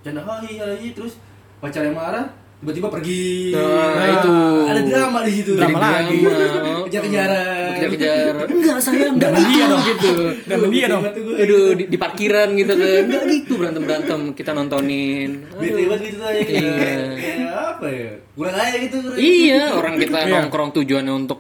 [0.02, 1.14] canda hai hai terus
[1.62, 2.26] pacarnya marah
[2.62, 4.34] tiba-tiba pergi Nah, itu.
[4.70, 6.18] ada drama di situ Drama lagi.
[6.86, 8.34] kejar-kejaran Kejar-kejar.
[8.54, 10.12] Enggak sayang, enggak dia dong gitu.
[10.46, 11.04] Dan dia dong.
[11.10, 13.02] Aduh, di, di parkiran gitu kan.
[13.10, 15.32] Enggak gitu berantem-berantem kita nontonin.
[15.58, 16.96] bete banget gitu aja kayak, Iya.
[17.18, 18.98] kayak apa ya kurang aja gitu.
[19.18, 21.40] Iya, orang kita nongkrong tujuannya untuk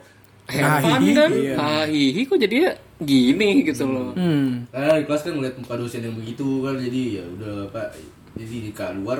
[0.49, 1.29] Hahihi, kan.
[1.31, 1.53] iya.
[1.55, 4.11] Hahihi kok jadinya gini gitu loh.
[4.17, 4.65] Hmm.
[4.67, 7.87] Karena di kelas kan ngeliat muka dosen yang begitu kan jadi ya udah pak
[8.35, 9.19] jadi di luar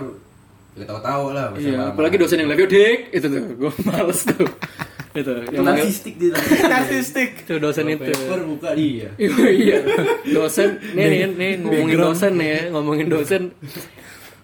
[0.71, 4.47] ya ketawa-tawa lah Iya, apalagi dosen yang lebih dik itu tuh, gue males tuh.
[5.11, 6.31] itu yang Narsistik dia.
[6.71, 7.29] Narsistik.
[7.43, 9.11] itu dosen itu Paper buka dia.
[9.61, 9.83] iya
[10.25, 13.41] dosen nih nih nih ngomongin dosen nih ya ngomongin dosen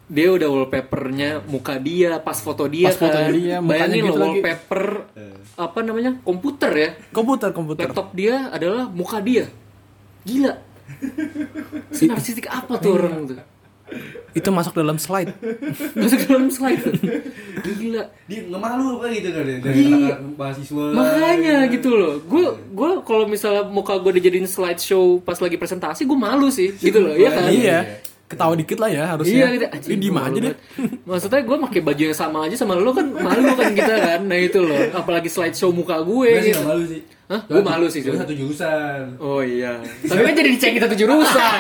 [0.06, 3.32] dia udah wallpapernya muka dia pas foto dia Pas fotonya kan.
[3.34, 4.24] dia, mukanya bayangin gitu loh lagi.
[4.34, 4.84] wallpaper
[5.58, 7.84] apa namanya komputer ya Komputer, komputer.
[7.86, 9.48] laptop dia adalah muka dia
[10.22, 10.54] gila
[11.90, 13.40] si narsistik apa tuh orang tuh
[14.32, 15.32] Itu masuk dalam slide.
[15.97, 16.84] masuk dalam slide
[17.78, 20.15] gila Dia nggak malu apa gitu kan dari Iya.
[20.34, 20.84] mahasiswa.
[20.91, 26.17] makanya gitu loh gue gue kalau misalnya muka gue dijadiin slideshow pas lagi presentasi gue
[26.17, 27.80] malu sih gitu loh ya kan Iya.
[28.28, 29.39] Ketawa dikit lah ya harusnya.
[29.39, 29.65] Iya gitu.
[29.71, 30.56] Anjing, Ini diem aja deh.
[31.08, 34.19] Maksudnya gue pakai baju yang sama aja sama lo kan malu kan kita kan.
[34.28, 34.76] Nah itu loh.
[34.91, 36.60] Apalagi slideshow muka gue gitu.
[36.60, 37.08] nggak malu sih.
[37.28, 37.44] Hah?
[37.44, 38.00] Gue malu sih.
[38.00, 39.20] Gue satu jurusan.
[39.20, 39.84] Oh iya.
[39.84, 41.60] Tapi kan jadi dicek kita tuh jurusan.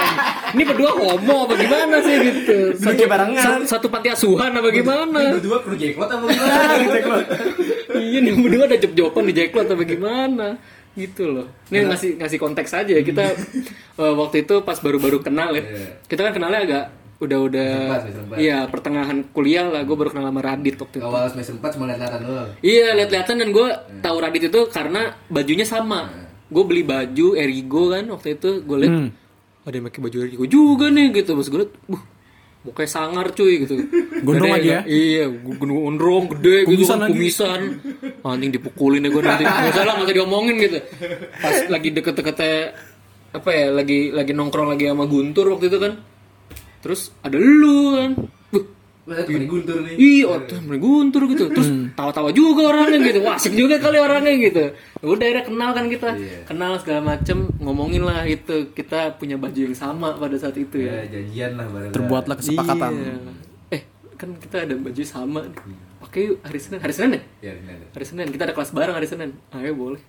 [0.55, 2.71] Ini berdua homo apa gimana sih gitu.
[2.79, 3.43] Satu, barengan.
[3.43, 5.19] satu, satu panti asuhan apa gimana?
[5.19, 7.19] Ini berdua kru jackpot apa gimana?
[8.07, 10.47] iya nih berdua ada job-joban di jackpot apa gimana?
[10.95, 11.51] Gitu loh.
[11.67, 13.03] Ini ngasih ngasih konteks aja ya.
[13.03, 13.25] Kita
[14.01, 15.67] eh, waktu itu pas baru-baru kenal ya.
[15.67, 15.87] Iya.
[16.07, 16.85] Kita kan kenalnya agak
[17.97, 18.37] semester empat.
[18.37, 21.03] iya pertengahan kuliah lah gue baru kenal sama Radit waktu itu.
[21.03, 22.49] Awal semester 4 cuma lihat-lihatan doang.
[22.61, 23.67] iya lihat-lihatan dan gue
[23.99, 26.13] tahu Radit itu karena bajunya sama.
[26.47, 28.93] Gue beli baju Erigo kan waktu itu gue liat
[29.61, 31.33] ada yang pakai baju Erigo juga nih gitu.
[31.33, 32.03] Pas gue liat buh
[32.63, 33.73] mukanya sangar cuy gitu.
[34.21, 34.81] Gondrong lagi ya?
[34.83, 37.13] iya gu- gondrong gede gitu Kumisan kan lagi.
[37.13, 37.59] kumisan.
[38.21, 39.43] Anjing dipukulin ya gue nanti.
[39.43, 40.77] Nggak salah nggak usah diomongin gitu.
[41.33, 42.55] Pas lagi deket-deketnya
[43.29, 45.99] apa ya lagi lagi nongkrong lagi sama Guntur waktu itu kan
[46.83, 48.11] terus ada lu kan
[49.07, 49.95] di Guntur nih.
[49.95, 51.47] Iya, tuh mulai guntur gitu.
[51.47, 53.23] Terus tawa-tawa juga orangnya gitu.
[53.23, 54.63] Wah, asik juga kali orangnya gitu.
[54.99, 56.09] Udah akhirnya kenal kan kita.
[56.43, 58.67] Kenal segala macem ngomongin lah itu.
[58.75, 61.19] Kita punya baju yang sama pada saat itu Ya, ya.
[61.19, 61.91] janjian lah bareng.
[61.95, 62.91] Terbuatlah kesepakatan.
[62.99, 63.15] Iya.
[63.79, 63.81] Eh,
[64.19, 65.39] kan kita ada baju sama.
[66.03, 66.79] Pakai yuk hari Senin.
[66.83, 67.21] Hari Senin ya?
[67.47, 67.85] Ya, ini ada.
[67.95, 68.27] Hari Senin.
[68.27, 69.29] Kita ada kelas bareng hari Senin.
[69.55, 70.03] Ayo boleh.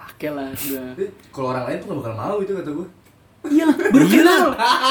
[0.00, 0.96] Pakai lah udah.
[0.96, 2.88] Tapi Kalau orang lain tuh gak bakal mau itu kata gue.
[3.42, 4.44] Iya lah, baru kenal.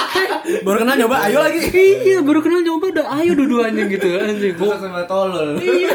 [0.66, 1.60] Baru kenal nyoba, ayo lagi.
[2.02, 4.58] iya, baru kenal nyoba udah ayo dua-duanya gitu anjing.
[4.58, 5.58] Gue sama tolol.
[5.60, 5.94] iya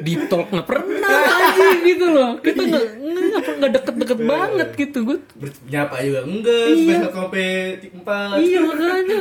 [0.00, 5.16] di talk nggak pernah anjing gitu loh kita nggak nggak nggak deket-deket banget gitu gue
[5.66, 6.98] Nyapa juga enggak, Iya.
[7.10, 7.48] kopi
[7.90, 8.36] empat.
[8.38, 9.18] iya makanya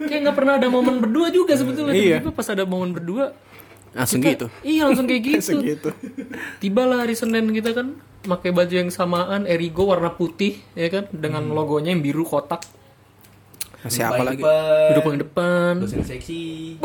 [0.00, 2.16] kayak nggak pernah ada momen berdua juga sebetulnya Iya.
[2.20, 3.34] tiba pas ada momen berdua
[3.90, 4.46] Langsung kita- gitu.
[4.62, 5.90] iya langsung kayak gitu Langsung gitu.
[6.58, 11.08] tiba lah hari senin kita kan pakai baju yang samaan Erigo warna putih ya kan
[11.08, 12.60] dengan logonya yang biru kotak
[13.80, 14.44] Siapa lagi?
[14.92, 16.76] duduk paling depan Dosen seksi.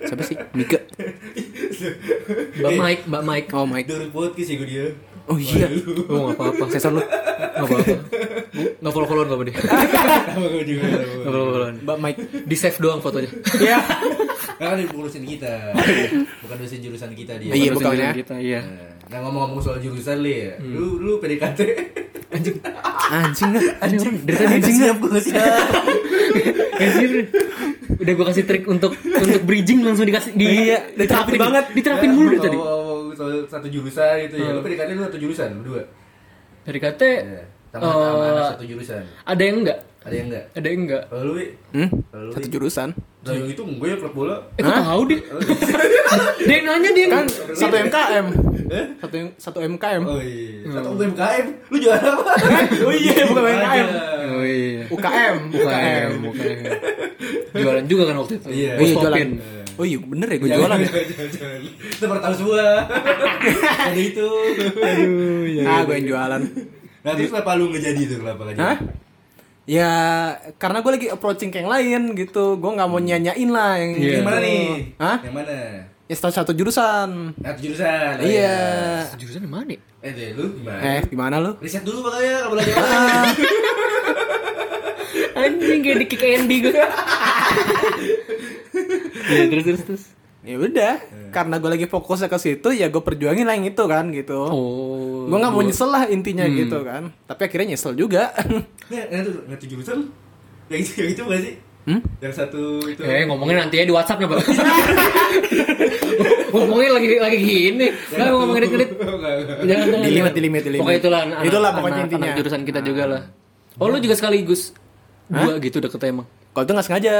[0.00, 0.36] Siapa sih?
[0.52, 0.80] Mika.
[2.60, 3.86] Mbak Mike Mbak Mike Oh Mike.
[3.88, 4.86] Dulu podcast ya gue dia.
[5.26, 5.66] Oh iya.
[6.06, 7.02] oh nggak apa-apa Sensor lu.
[7.02, 7.92] nggak apa-apa
[8.80, 9.56] nggak follow followan nggak apa dia
[10.26, 10.84] Sama gue juga.
[10.86, 12.18] nggak follow followan Mbak Mike.
[12.42, 13.78] di save doang fotonya Iya.
[14.60, 15.72] Kan dia urusin kita.
[16.38, 17.48] Bukan dosen jurusan kita dia.
[17.48, 18.12] Iya, bukan sendiri ya.
[18.14, 18.60] kita iya
[19.08, 20.60] Nah, ngomong-ngomong soal jurusan li ya.
[20.60, 21.60] Lu lu PDKT.
[22.30, 22.60] Anjing
[23.50, 23.64] lah.
[23.82, 25.50] Anjing, dari tadi anjing siap gue siap.
[26.76, 27.10] Anjir.
[27.92, 31.64] Udah gue kasih trik untuk untuk bridging langsung dikasih di Iya, diterapin banget.
[31.72, 32.58] Diterapin mulu tadi.
[33.20, 34.48] Soal satu jurusan gitu ya.
[34.56, 35.84] Lu PDKT lu satu jurusan berdua.
[36.64, 37.44] Dari kata Ya.
[37.68, 39.02] Sama sama anak satu jurusan.
[39.28, 39.78] ada yang enggak?
[40.00, 40.44] Ada yang enggak?
[40.56, 41.02] Ada yang enggak?
[41.06, 41.46] Kalau lu, Wi?
[41.76, 41.88] Hmm?
[42.08, 42.88] Kalau lu, Satu jurusan.
[43.20, 44.36] Nah, yang itu gue ya klub bola.
[44.56, 45.20] Eh, kok tahu deh?
[46.40, 48.26] dia yang nanya dia Kan satu MKM.
[48.96, 50.02] Satu satu MKM.
[50.08, 50.72] Oh iya.
[50.72, 51.46] Satu UMKM.
[51.68, 52.32] Lu juara apa?
[52.88, 53.88] Oh iya, bukan UMKM.
[54.32, 54.82] Oh iya.
[54.88, 56.10] UKM, UKM.
[56.24, 56.60] UKM.
[57.52, 58.46] Jualan juga kan waktu itu.
[58.48, 58.72] Iya.
[58.80, 59.28] Iya, stopin.
[59.80, 60.90] Oh iya, bener ya gue jualan ya.
[61.88, 62.84] Itu baru tahu semua.
[63.88, 64.28] Ada itu.
[64.76, 65.62] Aduh, iya.
[65.64, 66.42] Ah, gue yang jualan.
[67.00, 68.16] Nah, terus kenapa lu nggak jadi tuh?
[68.20, 68.60] Kenapa nggak jadi?
[68.62, 68.76] Hah?
[69.64, 69.92] Ya,
[70.58, 72.60] karena gue lagi approaching ke yang lain gitu.
[72.60, 74.12] Gue nggak mau nyanyain lah yang Iya.
[74.12, 74.60] Yang mana nih?
[74.98, 75.18] Hah?
[75.24, 75.56] Yang mana?
[76.04, 77.32] Ya satu, satu jurusan.
[77.38, 78.12] Itu jurusan.
[78.18, 78.58] Oh, Iya.
[79.16, 79.70] Jurusan di mana?
[79.70, 79.80] ya?
[80.00, 80.80] Eh, deh, lu gimana?
[80.82, 81.52] Eh, gimana lu?
[81.56, 82.76] Riset dulu makanya kamu belajar.
[85.32, 86.74] Anjing kayak di kick Andy gue.
[89.30, 90.02] Iya, terus terus terus.
[90.40, 90.96] Ya udah,
[91.28, 94.40] karena gue lagi fokusnya ke situ, ya gue perjuangin lah yang itu kan gitu.
[94.40, 95.28] Oh.
[95.28, 97.12] gue nggak mau nyesel lah intinya gitu kan.
[97.24, 98.30] Tapi akhirnya nyesel juga.
[98.90, 100.08] Nah, tuh jurusan
[100.66, 101.54] yang itu, yang itu bukan sih?
[101.86, 102.00] Hmm?
[102.18, 103.00] Yang satu itu.
[103.00, 104.38] Eh ngomongin nanti ya di WhatsApp ya pak.
[106.50, 107.86] ngomongin lagi lagi gini.
[107.86, 108.88] Nggak mau ngomongin enggak.
[109.62, 110.02] Jangan jangan.
[110.02, 110.34] Di limit, jangan.
[110.34, 110.80] di limit, di limit.
[110.82, 111.20] Pokoknya itulah.
[111.22, 112.26] anak- Itulah pokoknya anak- intinya.
[112.26, 113.22] anak jurusan kita juga lah.
[113.78, 114.74] Oh lu juga sekaligus
[115.30, 116.26] dua gitu deket emang.
[116.50, 117.14] Kalau itu nggak sengaja.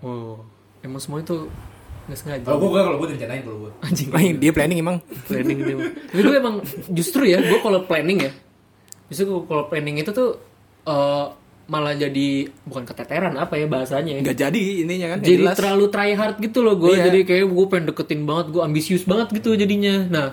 [0.00, 0.40] Oh
[0.80, 1.50] emang semua itu
[2.06, 2.42] nggak sengaja.
[2.46, 3.70] Kalau gua, gua kalau gua rencanain kalau gua.
[3.82, 4.08] Anjing.
[4.08, 4.96] Wah, dia planning emang.
[5.26, 5.90] planning emang.
[5.92, 6.56] Tapi gue emang
[6.88, 8.32] justru ya gue kalau planning ya.
[9.10, 10.38] Justru gua kalau planning itu tuh
[10.86, 11.26] eh,
[11.66, 14.20] malah jadi bukan keteteran apa ya bahasanya ya.
[14.22, 15.18] Nggak jadi ininya kan.
[15.18, 15.56] jadi jelas.
[15.58, 17.10] terlalu try hard gitu loh gue Iya.
[17.10, 20.28] jadi kayak gue pengen deketin banget gue ambisius banget gitu jadinya nah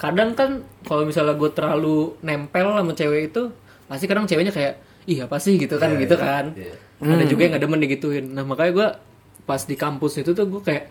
[0.00, 3.52] kadang kan kalau misalnya gue terlalu nempel sama cewek itu
[3.92, 5.56] pasti kadang ceweknya kayak ih apa sih?
[5.56, 6.52] gitu kan gitu kan.
[6.56, 6.74] Iya.
[7.00, 8.88] ada juga yang gak demen digituin nah makanya gue
[9.48, 10.84] pas di kampus itu tuh gue kayak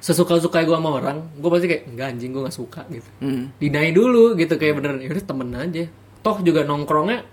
[0.00, 3.08] sesuka suka gue sama orang gue pasti kayak enggak anjing gue nggak suka gitu.
[3.24, 3.52] Hmm.
[3.56, 4.56] dinai dulu gitu.
[4.60, 5.84] Kayak bener ya udah temen aja.
[6.24, 7.24] Toh juga nongkrongnya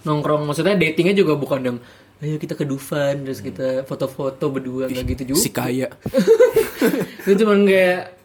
[0.00, 1.78] nongkrong maksudnya datingnya juga bukan yang
[2.20, 5.40] ayo kita ke Dufan terus kita foto-foto berdua nggak gitu juga.
[5.40, 5.88] si kaya.
[7.24, 8.19] Itu cuman kayak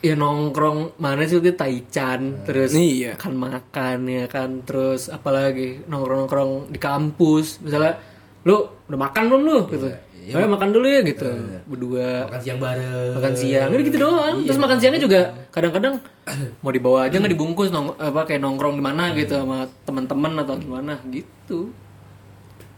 [0.00, 1.52] ya nongkrong mana sih itu?
[1.52, 3.16] Taichan terus Iya.
[3.16, 4.64] makan makan ya kan?
[4.64, 7.60] Terus apalagi nongkrong nongkrong di kampus.
[7.60, 8.00] Misalnya
[8.42, 8.56] lu
[8.88, 9.58] udah makan belum lu?
[9.68, 9.88] Gitu.
[10.30, 11.26] Ayo makan dulu ya gitu.
[11.66, 12.28] Berdua.
[12.28, 13.12] Makan siang bareng.
[13.18, 13.68] Makan siang.
[13.72, 14.36] Udah gitu doang.
[14.44, 15.94] Terus makan siangnya juga kadang-kadang
[16.62, 20.54] mau dibawa aja nggak dibungkus nong apa kayak nongkrong di mana gitu sama teman-teman atau
[20.54, 21.72] gimana gitu.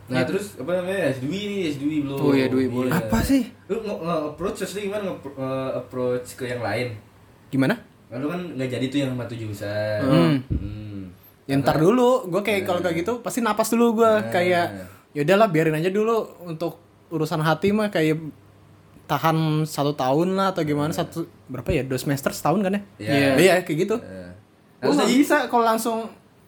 [0.09, 1.13] Nah terus apa namanya?
[1.15, 2.19] S2 nih S2 belum.
[2.21, 2.91] Oh iya, Dwi, boleh.
[2.91, 3.49] apa sih?
[3.69, 5.15] Lu nge-approach sesuatu gimana?
[5.15, 6.97] Nge-approach ke yang lain
[7.53, 7.77] gimana
[8.09, 10.37] kan lu kan nggak jadi tuh yang sama tuh jurusan Hmm.
[10.49, 11.01] hmm.
[11.43, 14.67] Ya ntar dulu, gue kayak kalau kayak gitu pasti napas dulu gue kayak
[15.13, 18.17] yaudahlah biarin aja dulu untuk urusan hati mah kayak
[19.05, 22.83] tahan satu tahun lah atau gimana satu berapa ya dua semester setahun kan ya?
[22.97, 23.35] Iya.
[23.37, 23.97] Iya kayak gitu.
[23.99, 24.31] Eh,
[24.81, 25.99] Gue nggak bisa kalau langsung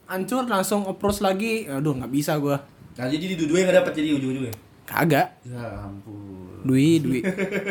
[0.05, 2.57] hancur langsung approach lagi, aduh nggak bisa gue.
[2.95, 5.43] nah jadi di dua nggak dapet jadi ujung-ujungnya Kagak.
[5.43, 7.21] ya ampun Dwi, Dwi.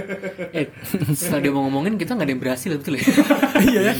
[0.58, 0.70] eh
[1.12, 3.04] setelah dia mau ngomongin kita nggak ada yang berhasil betul ya
[3.66, 3.94] Iya ya.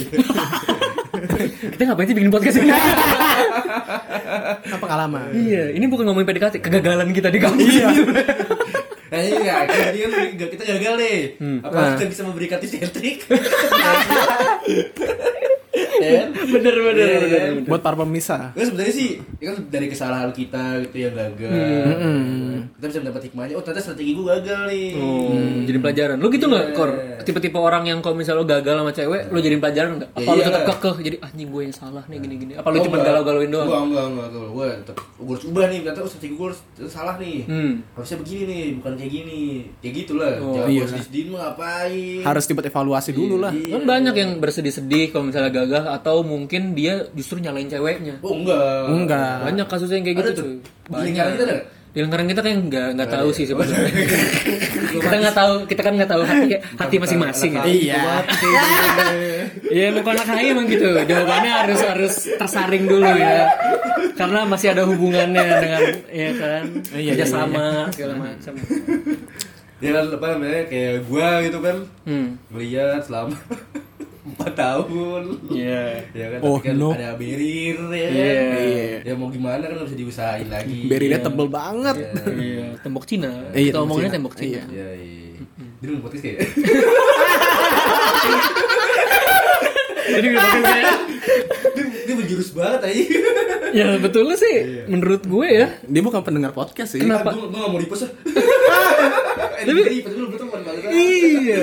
[1.74, 2.70] kita ngapain sih bikin podcast ini
[4.64, 5.34] Apa pengalaman?
[5.34, 7.90] iya ini bukan ngomongin PDKT kegagalan kita di kampus Iya.
[9.10, 11.18] Nah ini ya, jadi kan nggak- kita gagal nih.
[11.38, 11.62] Hmm.
[11.62, 11.90] Apa Nah.
[11.94, 12.74] kita bisa memberikan tips
[16.54, 17.54] bener bener Iya, bener kan?
[17.70, 18.44] Buat para pemisah.
[18.54, 21.52] Kan sebenarnya sih, ya kan dari kesalahan kita gitu yang gagal.
[21.54, 22.72] Hmm.
[22.78, 23.54] Kita bisa mendapat hikmahnya.
[23.56, 24.88] Oh ternyata strategi gue gagal nih.
[24.98, 26.16] Oh, jadi pelajaran.
[26.18, 26.90] Lu gitu nggak, Kor?
[27.24, 30.10] Tipe-tipe orang yang kalau misalnya lu gagal sama cewek, lu jadiin pelajaran nggak?
[30.12, 30.48] Apa Ya lu iya.
[30.52, 30.96] tetap kekeh?
[31.04, 32.54] Jadi anjing gue yang salah nih gini-gini.
[32.56, 33.68] Apa lu Oh, cuma galau-galauin doang?
[33.68, 34.50] Enggak, enggak, enggak, enggak.
[34.52, 35.80] Gue tetap, gue harus ubah nih.
[35.80, 36.60] Ternyata oh, strategi gue harus
[36.92, 37.38] salah nih.
[37.48, 37.74] Hmm.
[37.96, 39.42] Harusnya begini nih, bukan kayak gini.
[39.80, 40.32] Kayak gitulah.
[40.44, 40.80] Oh, Jangan iya.
[40.84, 42.22] gue sedih-sedihin mah ngapain.
[42.28, 43.52] Harus dibuat evaluasi dulu lah.
[43.56, 43.72] Iya.
[43.72, 48.18] Kan banyak yang bersedih-sedih kalau misalnya gagal atau mungkin dia justru nyalain ceweknya.
[48.20, 48.88] Oh enggak.
[48.88, 49.36] Enggak.
[49.44, 50.48] Banyak kasusnya yang kayak Ada gitu tuh.
[50.96, 51.68] lingkaran kita ada nggak?
[51.94, 53.92] Di lingkaran kita kayak nggak nggak tahu sih sebenarnya.
[54.94, 57.64] kita nggak tahu, kita kan nggak tahu hati hati masing-masing ya.
[57.64, 58.02] Iya.
[59.64, 60.86] Iya, bukan anak HI emang gitu.
[60.86, 63.50] Jawabannya harus harus tersaring dulu ya.
[64.14, 68.54] Karena masih ada hubungannya dengan ya kan, Iya, iya, kerjasama segala macam.
[69.82, 72.28] Ya kan apa namanya kayak gua gitu kan Hmm.
[72.50, 73.34] ngeliat selama
[74.34, 75.22] empat tahun.
[75.48, 75.86] Iya.
[76.12, 76.90] Ya kan Oh, kan no.
[76.92, 78.14] ada barrier ya kan.
[78.14, 78.98] Iya.
[79.04, 80.80] Ya mau gimana kan bisa diusahain lagi.
[80.86, 81.96] Berinya tebel banget.
[82.28, 83.30] Iya, tembok Cina.
[83.50, 84.18] Iya, Kita tembok omonginnya Cina.
[84.18, 84.62] tembok Cina.
[84.68, 85.22] Iya, iya.
[85.78, 86.40] Dia udah podcast kayak.
[90.04, 90.94] Jadi makin kayak
[91.74, 93.04] dia, dia berjurus banget aja.
[93.74, 95.68] ya betul sih menurut gue ya.
[95.84, 97.02] Dia bukan pendengar podcast sih.
[97.02, 97.32] Kenapa?
[97.34, 98.12] Gue gak mau repost ah.
[99.64, 100.04] Tapi-.
[100.92, 101.62] Iya.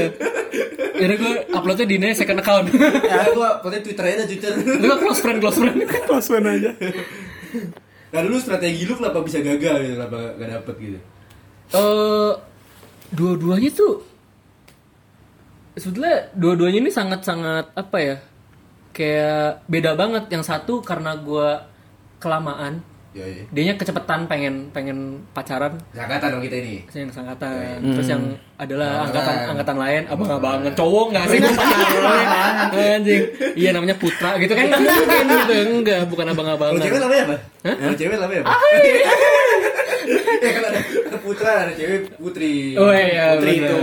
[1.01, 2.67] Jadi gue uploadnya di nih second account.
[3.05, 4.53] Ya gua pakai Twitter aja Twitter.
[4.57, 5.79] Lu kan close friend close friend.
[6.09, 6.71] Close friend aja.
[8.11, 10.99] Nah dulu strategi lu kenapa bisa gagal gitu, kenapa gak dapet gitu?
[11.71, 12.33] Eh
[13.11, 14.07] dua-duanya tuh
[15.75, 18.17] sebetulnya dua-duanya ini sangat-sangat apa ya?
[18.91, 20.25] Kayak beda banget.
[20.29, 21.49] Yang satu karena gue
[22.19, 23.43] kelamaan, Ya iya.
[23.51, 25.75] dianya kecepatan pengen pengen pacaran.
[25.91, 26.87] Angkatan dong kita ini.
[26.95, 28.23] yang angkatan terus yang
[28.55, 29.07] adalah Abang-abangan.
[29.11, 30.03] angkatan angkatan lain.
[30.07, 31.39] Abang-abangan cowok nggak sih?
[31.43, 32.27] Pacaran
[32.71, 33.23] anjing.
[33.59, 34.67] Iya namanya putra gitu kan.
[35.31, 35.55] Gitu.
[35.75, 36.79] Enggak bukan Kalau abang-abangan.
[36.79, 37.37] Cewek namanya apa?
[37.61, 37.77] Hah?
[37.77, 38.57] Kalau cewek namanya apa?
[40.41, 40.81] ya kan ada,
[41.21, 42.75] putra, ada cewek putri.
[42.75, 43.69] oh iya putri bener.
[43.69, 43.79] itu.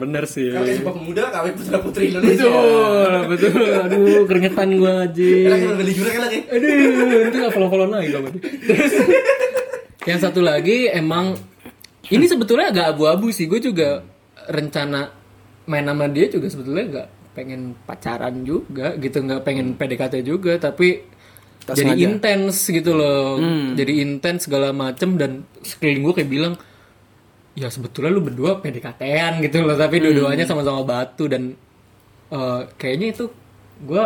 [0.00, 2.48] bener sih Kalau sebuah pemuda kawin putra putri Indonesia.
[2.48, 6.40] betul betul aduh keringetan gue aja Enak kan beli jurang enak ya.
[6.56, 8.28] aduh itu nggak follow follow lagi kamu
[8.64, 8.92] terus
[10.08, 11.36] yang satu lagi emang
[12.08, 14.00] ini sebetulnya agak abu-abu sih gue juga
[14.48, 15.12] rencana
[15.68, 21.04] main sama dia juga sebetulnya nggak pengen pacaran juga gitu nggak pengen PDKT juga tapi
[21.68, 22.04] Tak jadi sengaja.
[22.08, 23.36] intens gitu loh.
[23.74, 26.54] Jadi intens segala macem dan sekeliling gue kayak bilang
[27.52, 31.58] ya sebetulnya lu berdua PDKT-an gitu loh tapi dua-duanya sama-sama batu dan
[32.28, 33.24] eh, kayaknya itu
[33.80, 34.04] gue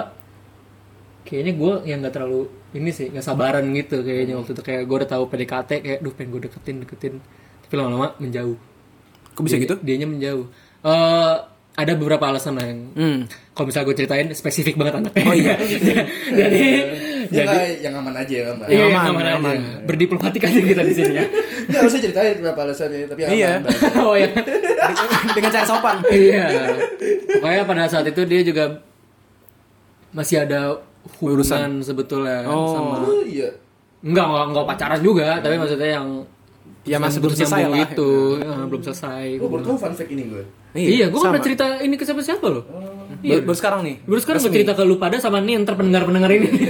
[1.22, 2.40] kayaknya gue yang nggak terlalu
[2.72, 4.62] ini sih nggak sabaran gitu kayaknya waktu itu.
[4.62, 7.14] Kayak gue udah tahu PDKT kayak duh pengen gue deketin deketin.
[7.62, 8.56] Tapi lama-lama menjauh.
[9.32, 9.76] Kok bisa gitu?
[9.78, 10.44] dianya menjauh.
[10.82, 11.36] Eh,
[11.72, 13.20] ada beberapa alasan lah yang Hmm.
[13.52, 15.24] kalau misalnya gue ceritain spesifik banget anaknya.
[15.24, 15.54] Oh iya.
[16.40, 16.64] Jadi
[17.34, 18.66] jadi yang aman aja yang aman.
[18.66, 19.32] iya aman, aman, aja.
[19.36, 19.56] aman.
[19.82, 21.26] berdiplomatik aja kita di sini ya
[21.62, 23.32] Nggak harusnya ceritain kenapa alasannya, tapi aman.
[23.32, 23.52] Iya.
[24.00, 24.28] oh ya
[25.32, 25.96] Dengan cara sopan.
[26.08, 26.46] iya
[27.32, 28.64] pokoknya pada saat itu dia juga
[30.10, 30.76] masih ada
[31.16, 33.48] hubungan sebetulnya sama Oh iya.
[34.00, 36.08] enggak enggak, enggak pacaran juga tapi maksudnya yang
[36.82, 37.78] Ya, masih belum selesai lah.
[37.86, 40.42] itu Ya, belum selesai Gue baru tahu fun fact ini gue.
[40.74, 41.30] iya gue sama.
[41.30, 42.50] pernah cerita ini ke siapa siapa
[43.22, 43.96] loh Baru, baru sekarang nih.
[44.02, 46.48] Baru sekarang gue cerita ke lu pada sama nih ntar pendengar-pendengar ini.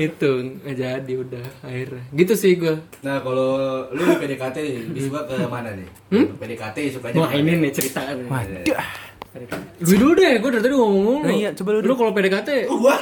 [0.00, 0.30] itu
[0.64, 2.72] nggak jadi udah akhirnya gitu sih gue
[3.04, 5.88] Nah kalau lu di PDKT nih, lebih suka ke mana nih?
[6.40, 8.64] PDKT sukanya wah ini nih ceritanya Waduh.
[9.78, 12.96] gue dulu deh gue dari tadi ngomong Nah, iya, coba lu lu kalau PDKT Gua.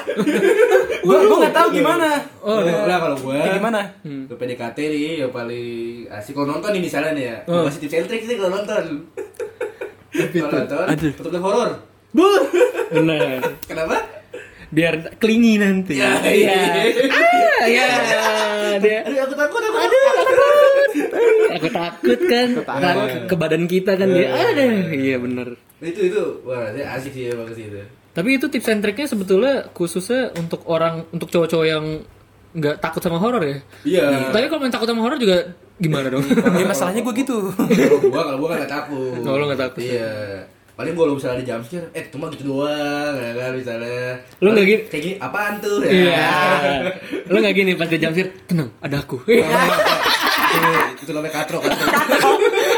[0.98, 2.08] Gua gua enggak tahu gimana.
[2.44, 3.38] Oh, lah kalau gua.
[3.38, 3.80] Eh, gimana?
[4.02, 7.36] Ke PDKT nih yang paling asik kalau nonton nih misalnya nih ya.
[7.48, 9.08] Gua Masih tips and trick sih kalau nonton.
[10.08, 11.12] Kalau nonton, Aduh.
[11.16, 11.70] tutup horor.
[12.16, 12.42] Buh,
[12.88, 13.44] bener.
[13.68, 14.18] Kenapa?
[14.68, 15.96] biar kelingi nanti.
[15.96, 16.60] Ya, iya.
[17.08, 17.86] ah ya
[18.78, 20.02] dia Aduh, aku takut, aku aduh
[21.08, 21.48] takut.
[21.56, 22.18] aku takut.
[22.28, 22.48] Kan.
[22.64, 23.08] Takut.
[23.32, 24.28] Ke badan kita kan dia.
[24.28, 25.56] Ada iya bener.
[25.80, 27.80] Itu itu, wah, asik sih emang ke situ.
[28.12, 31.84] Tapi itu tips and triknya sebetulnya khususnya untuk orang untuk cowok-cowok yang
[32.52, 33.58] nggak takut sama horor ya.
[33.86, 34.32] Iya.
[34.34, 36.24] Tapi kalau main takut sama horor juga gimana dong?
[36.28, 37.50] Ya masalahnya gua gitu.
[37.50, 39.18] Kalau gua kalau gua kan gak takut.
[39.22, 39.80] Oh, lu nggak takut.
[39.80, 40.12] Iya.
[40.74, 44.02] Paling gua kalau misalnya ada jam scare, eh cuma gitu doang, ya kan misalnya.
[44.38, 44.80] Lu nggak gini?
[44.86, 45.76] Kayak gini, apaan tuh?
[45.82, 45.90] Ya.
[45.90, 46.26] Iya.
[47.26, 49.16] Lo nggak gini pas dia jamsir, tenang, ada aku.
[50.48, 51.88] Itu- Itu namanya katro, katro.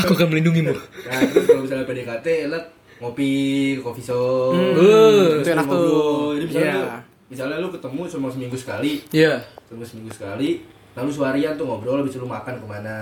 [0.00, 0.72] aku akan melindungimu.
[0.72, 2.62] Nah, terus kalau misalnya PDKT, enak
[3.00, 3.32] ngopi,
[3.80, 4.52] coffee shop.
[4.54, 6.36] Uh, itu enak tuh.
[6.36, 6.76] Jadi misalnya, Iya.
[6.76, 6.86] lu,
[7.28, 9.34] misalnya lu ketemu cuma seminggu sekali, Iya.
[9.66, 10.62] cuma seminggu sekali,
[10.94, 12.96] lalu seharian tuh ngobrol, habis itu lu makan ke mana.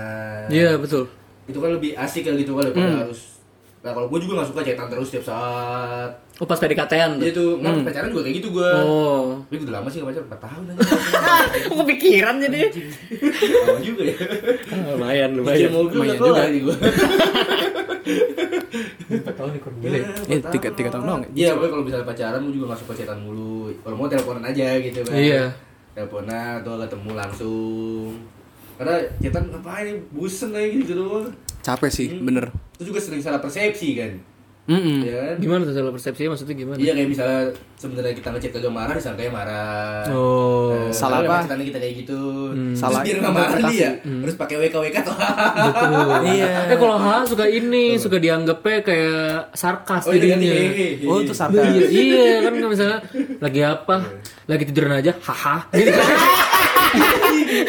[0.47, 1.09] Iya betul.
[1.49, 3.39] Itu kan lebih asik kan gitu kan daripada harus.
[3.79, 6.11] Nah kalau gue juga gak suka chatan terus setiap saat.
[6.39, 7.31] Oh pas PDKT-an tuh.
[7.31, 8.71] tuh, nah, pacaran juga kayak gitu gue.
[8.83, 9.39] Oh.
[9.47, 10.79] Tapi udah lama sih gak pacaran, 4 tahun aja.
[11.63, 12.59] Kok kepikiran jadi?
[13.39, 14.15] Lama juga ya.
[14.91, 15.69] lumayan, Bikin lumayan.
[15.71, 16.43] mobil lumayan juga.
[16.43, 16.75] nih gue.
[19.09, 19.99] tahun nih gile.
[20.27, 21.21] Eh, tiga, tiga tahun doang.
[21.31, 23.71] Iya, pokoknya kalau misalnya pacaran gue juga gak suka chatan mulu.
[23.79, 25.15] Kalau mau teleponan aja gitu kan.
[25.15, 25.43] Iya.
[25.99, 28.11] Teleponan atau ketemu langsung.
[28.79, 31.27] Karena chatan ngapain bosen kayak gitu doang.
[31.59, 32.47] Capek sih, bener.
[32.79, 34.15] Itu juga sering salah persepsi kan.
[34.69, 35.35] Mm Ya kan?
[35.41, 36.77] Gimana tuh salah persepsinya maksudnya gimana?
[36.77, 37.41] Iya kayak misalnya
[37.73, 40.05] sebenarnya kita ngechat kagak marah disangkanya marah.
[40.13, 40.69] Oh.
[40.69, 41.41] Eh, Salah apa?
[41.41, 42.21] cetannya kita kayak gitu.
[42.77, 45.17] Salah Terus biar nggak marah dia, terus pakai WK WK tuh.
[46.29, 46.49] Iya.
[46.69, 50.53] Eh kalau H suka ini, suka dianggapnya kayak sarkas Oh iya jadinya.
[50.53, 51.65] ganti Oh, itu sarkas.
[51.65, 52.97] Iya, iya kan misalnya
[53.41, 53.95] lagi apa,
[54.49, 55.69] lagi tiduran aja, haha.
[55.69, 55.93] Gitu.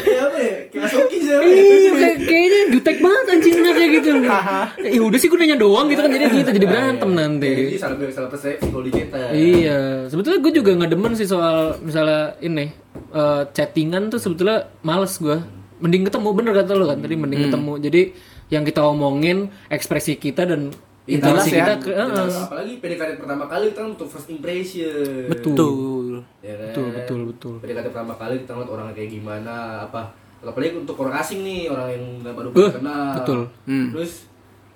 [0.01, 0.25] Ya?
[0.73, 1.38] Ya?
[1.45, 4.09] Iya, kayak kayaknya jutek banget anjingnya kayak gitu.
[4.81, 7.77] Ya udah sih gue nanya doang gitu kan jadi gitu jadi berantem nanti.
[7.77, 7.77] Jadi
[8.16, 9.19] persepsi kalau di kita.
[9.33, 12.73] Iya, sebetulnya gue juga nggak demen sih soal misalnya ini
[13.12, 15.38] eh, chattingan tuh sebetulnya males gue.
[15.81, 17.73] Mending ketemu bener kata lo kan tadi mending ketemu.
[17.81, 18.03] Jadi
[18.51, 20.75] yang kita omongin ekspresi kita dan
[21.12, 21.59] Jelas intonasi ya.
[21.61, 22.35] kita ke, Jelas.
[22.40, 25.27] Apalagi PDKT pertama kali kita kan untuk first impression.
[25.27, 26.07] Betul.
[26.40, 26.66] Ya kan?
[26.66, 27.55] betul betul betul.
[27.59, 30.03] PDKT pertama kali kita ngeliat orangnya kayak gimana, apa
[30.40, 33.12] apalagi untuk orang asing nih, orang yang nggak baru Eh, kenal.
[33.14, 33.40] betul.
[33.64, 33.88] Hmm.
[33.92, 34.12] Terus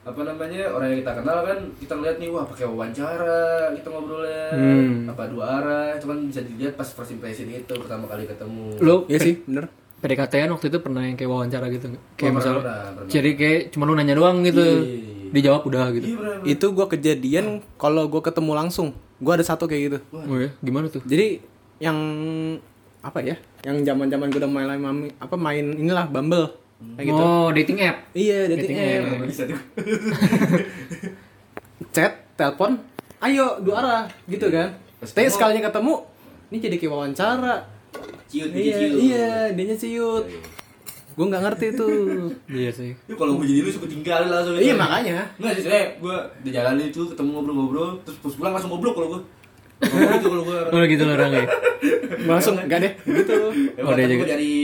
[0.05, 3.41] apa namanya orang yang kita kenal kan kita ngeliat nih wah pakai wawancara
[3.73, 5.09] kita ngobrolnya Hmm.
[5.09, 9.17] apa dua arah cuman bisa dilihat pas first impression itu pertama kali ketemu Lo Iya
[9.19, 9.73] sih, bener.
[9.97, 11.97] PDKT-an waktu itu pernah yang kayak wawancara gitu?
[12.15, 13.09] Kayak Oh, misalnya pernah, pernah.
[13.09, 14.61] jadi kayak cuma lu nanya doang gitu.
[14.61, 15.14] Iya.
[15.35, 16.07] Dijawab udah gitu.
[16.07, 16.37] Iya, bener.
[16.47, 18.95] Itu gua kejadian kalau gua ketemu langsung.
[19.19, 19.99] Gua ada satu kayak gitu.
[20.15, 21.03] Oh ya, gimana tuh?
[21.03, 21.43] Jadi
[21.77, 21.99] yang
[23.01, 23.35] apa ya?
[23.63, 26.55] Yang zaman-zaman gua udah main main apa main inilah Bumble.
[26.95, 27.19] Kayak gitu.
[27.19, 27.97] Oh, dating app.
[28.13, 29.25] Iya, dating Dating app.
[29.25, 29.57] bisa tuh
[31.91, 32.79] Chat, telepon,
[33.21, 34.75] ayo dua arah gitu kan.
[34.99, 35.95] Pas Tapi ketemu- sekalinya ketemu,
[36.49, 37.57] ini jadi kayak wawancara.
[38.27, 40.25] ciut Iya, ciut iya, dianya ciut.
[41.15, 41.91] Gue nggak ngerti tuh.
[42.47, 42.91] Iya sih.
[43.01, 45.23] Itu kalau gue jadi lu suka tinggalin langsung iya makanya.
[45.37, 49.09] Enggak sih, saya gue di jalan itu ketemu ngobrol-ngobrol, terus pas pulang langsung ngobrol kalau
[49.09, 49.23] gue.
[49.85, 50.59] Gitu kalau gue.
[50.69, 51.45] Oh gitu lah orangnya.
[52.25, 53.35] Langsung enggak deh, gitu.
[53.75, 54.25] Ya, Oh, dia juga.
[54.27, 54.55] dari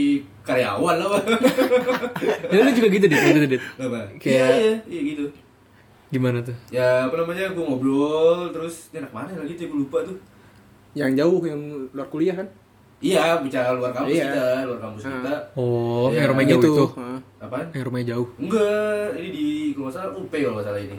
[0.41, 1.23] karyawan lah, Pak.
[2.51, 3.61] Ya lu juga gitu deh, gitu deh.
[4.17, 5.25] Kayak- Iya, iya, iya gitu.
[6.09, 6.55] Gimana tuh?
[6.67, 10.17] Ya apa namanya, gue ngobrol, terus ini anak mana lagi tuh, gue lupa tuh.
[10.91, 12.47] Yang jauh yang luar kuliah kan?
[13.01, 14.25] Iya, bicara luar kampus Iya.
[14.27, 15.33] kita, luar kampus kita.
[15.53, 16.85] Oh, Iya, yang rumahnya jauh itu.
[16.91, 17.17] Heeh.
[17.41, 17.65] Apaan?
[17.71, 18.27] Yang rumahnya jauh.
[18.37, 20.97] Enggak, ini di kalau nggak salah UP kalau nggak salah ini.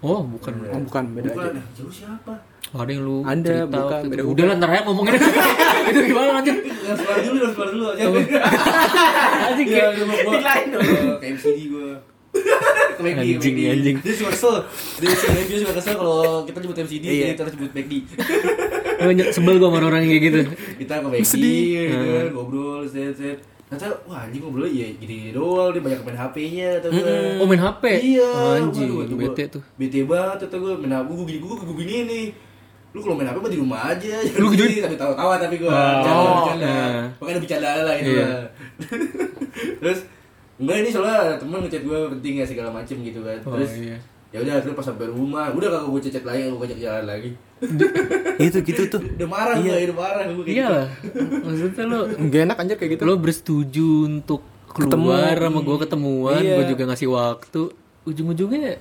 [0.00, 0.52] Oh, bukan.
[0.64, 1.52] Oh, bukan, beda Bukan, aja.
[1.52, 2.32] nah, jauh siapa?
[2.70, 4.12] Oh, ada yang lu Ada, cerita bukan, waktu itu.
[4.12, 5.12] beda Udah lah, ntar aja ngomongin
[5.90, 6.56] Itu gimana lanjut?
[6.62, 8.02] Yang sekolah dulu, yang sekolah dulu aja.
[9.50, 10.80] Anjing Iya, kayak Lain dong.
[10.80, 11.90] eh, ke MCD gua.
[12.30, 13.60] Ke Anjing, McD.
[13.66, 13.96] anjing.
[13.98, 14.54] Dia suka kesel.
[14.98, 17.26] Dia suka dia suka kesel kalau kita nyebut MCD, Iya.
[17.26, 17.92] dia terus nyebut McD.
[19.00, 20.40] Ny- sebel gua sama orang yang kayak gitu.
[20.78, 21.88] Kita ke McD, Sedih.
[21.88, 23.38] gitu kan, ngobrol, set set.
[23.66, 27.14] Kata, wah anjing ngobrol ya gini doang, dia banyak main HP-nya kata gue.
[27.38, 27.84] Oh main HP?
[28.04, 29.62] Iya, Anjing, waduh, kata bete gua, tuh.
[29.76, 32.26] Bete banget kata gue, main HP gue gini gue gue gini nih.
[32.90, 34.14] Lu kalau main HP mah di rumah aja.
[34.34, 34.64] Lu gitu?
[34.80, 35.70] tapi tawa-tawa tapi gue.
[35.70, 36.84] Oh, Bercanda, iya.
[37.14, 38.26] Pokoknya ada bercanda lah itu Iya.
[38.26, 38.42] lah.
[39.80, 39.98] Terus
[40.60, 43.38] enggak ini soalnya ada temen ngechat gue penting ya segala macem gitu kan.
[43.48, 43.96] Oh, Terus iya.
[44.30, 47.30] ya udah akhirnya pas sampai rumah, udah kagak gue chat lagi, gue ngajak jalan lagi.
[48.40, 50.72] itu gitu tuh Udah marah gue, udah marah gue kayak Iya
[51.04, 51.20] gitu.
[51.44, 54.40] Maksudnya lo Gak enak anjir kayak gitu lo bersetuju untuk
[54.70, 56.56] keluar sama gue ketemuan, Iya.
[56.60, 57.62] gue juga ngasih waktu.
[58.08, 58.80] Ujung-ujungnya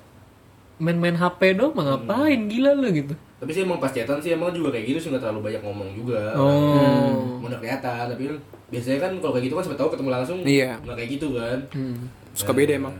[0.79, 3.13] main-main HP dong, mah ngapain gila lo gitu.
[3.39, 5.89] Tapi sih emang pas chatan sih emang juga kayak gitu sih nggak terlalu banyak ngomong
[5.95, 6.35] juga.
[6.39, 7.39] Oh.
[7.39, 8.37] Mau udah kelihatan, tapi kan
[8.69, 10.77] biasanya kan kalau kayak gitu kan sampai tahu ketemu langsung Iya.
[10.79, 11.57] nggak kayak gitu kan.
[11.71, 11.97] Hmm.
[12.31, 12.95] Suka beda emang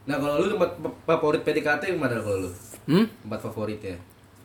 [0.00, 0.70] Nah kalau lu tempat
[1.04, 2.50] favorit PDKT yang mana kalau lu?
[2.86, 3.06] Hmm?
[3.20, 3.96] Tempat favorit ya?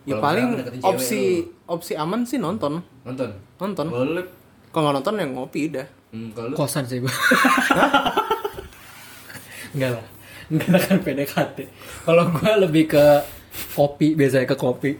[0.05, 0.53] Ya paling
[0.83, 3.29] opsi lu, opsi aman sih nonton nonton.
[3.57, 4.21] Nonton Kalau lu
[4.69, 7.13] Kalau nggak nonton ya ngopi udah hmm, kalau lu Kosan sih gue.
[9.71, 10.05] Enggak lah.
[10.45, 11.57] Enggak akan PDKT.
[12.03, 13.05] Kalau gue lebih ke
[13.73, 14.91] kopi, biasanya ke kopi.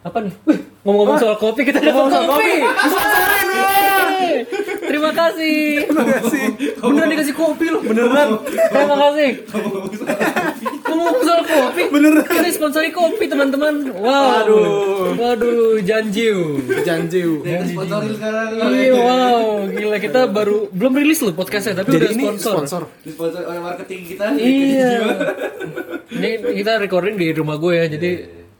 [0.00, 0.32] Apa nih?
[0.46, 2.52] Wih, ngomong-ngomong soal kopi, kita Ngomong soal kopi.
[2.56, 2.62] Weh.
[5.00, 5.88] Terima kasih.
[5.88, 6.44] Terima kasih.
[6.76, 7.80] Beneran dikasih kopi loh.
[7.80, 8.28] Beneran.
[8.44, 9.30] Terima kasih.
[10.84, 11.82] Ngomong soal kopi.
[11.88, 12.24] Beneran.
[12.28, 13.96] Kita sponsori kopi, teman-teman.
[13.96, 14.04] Wow.
[14.04, 14.68] Waduh.
[15.16, 16.60] Waduh, janjiu.
[16.84, 17.40] Janjiu
[17.70, 22.24] sponsorin sekarang Iya, wow, gila kita baru belum rilis loh podcastnya, tapi Jadi udah ini
[22.24, 22.52] sponsor.
[22.52, 24.92] sponsor Disponsor oleh marketing kita Iya.
[26.20, 28.10] Ini kita recording di rumah gue ya, jadi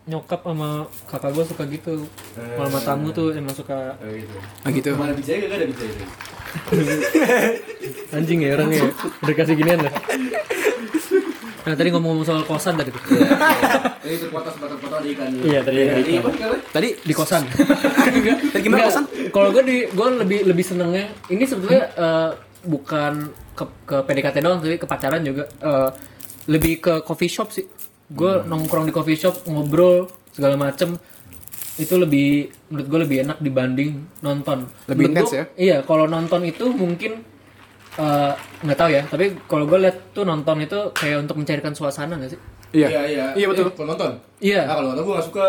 [0.03, 0.69] nyokap sama
[1.07, 1.95] kakak gue suka gitu.
[2.35, 4.37] Kalau sama tamu tuh emang suka Oh, gitu.
[4.63, 6.05] Ah gitu Mana bisa gak ada bisa itu.
[8.17, 8.81] anjing ya orangnya.
[8.81, 8.91] ya.
[9.21, 9.93] Udah kasih ginian lah.
[11.61, 13.03] Nah tadi ngomong-ngomong soal kosan tadi tuh.
[14.03, 15.29] Ini terpotong potong di ikan.
[15.39, 16.61] Iya, tadi sekarang?
[16.73, 17.43] Tadi di kosan.
[18.51, 19.05] Tadi gimana kosan?
[19.31, 22.31] Kalau gue di gue lebih lebih senengnya ini sebetulnya eh,
[22.65, 23.13] bukan
[23.55, 25.89] ke ke PDKT doang tapi ke pacaran juga Eh,
[26.49, 27.69] lebih ke coffee shop sih.
[28.11, 30.99] Gue nongkrong di coffee shop ngobrol segala macem
[31.77, 32.29] itu lebih
[32.69, 33.91] menurut gue lebih enak dibanding
[34.21, 34.67] nonton.
[34.85, 35.45] Lebih Menurut intens gua- ya?
[35.57, 37.13] Iya, kalau nonton itu mungkin
[37.93, 39.03] eh, nggak tahu ya.
[39.05, 42.41] Tapi kalau gue lihat tuh nonton itu kayak untuk mencairkan suasana nggak sih?
[42.71, 43.25] Iya Iya, iya.
[43.35, 44.11] Iya betul Eh, Kalau nonton?
[44.39, 44.61] Iya.
[44.63, 45.47] Nah, kalau nonton gue gak suka.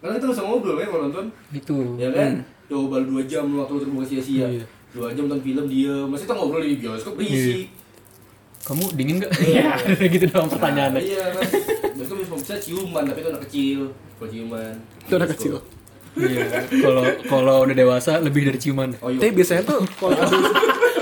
[0.00, 1.24] Karena kita gak usah ngobrol ya kalau nonton.
[1.50, 1.78] Gitu.
[1.94, 2.32] Ya kan?
[2.64, 4.46] Coba lu 2 jam waktu lu terbuka sia-sia.
[4.48, 4.64] Iya.
[4.90, 5.94] 2 jam nonton film dia.
[6.02, 7.70] Masih kita ngobrol di bioskop berisik.
[8.64, 9.32] Kamu dingin nggak?
[9.38, 9.64] Iya,
[10.14, 10.98] gitu doang pertanyaannya.
[10.98, 11.44] Iya kan.
[11.94, 13.78] Bioskop bisa bisa ciuman tapi itu anak kecil.
[14.14, 14.74] Kalau ciuman.
[15.00, 15.54] Itu anak kecil
[16.14, 16.46] Iya.
[16.70, 18.94] Kalau kalau udah dewasa lebih dari ciuman.
[18.98, 19.18] Oh iya.
[19.18, 20.42] Tapi biasanya tuh kalau abis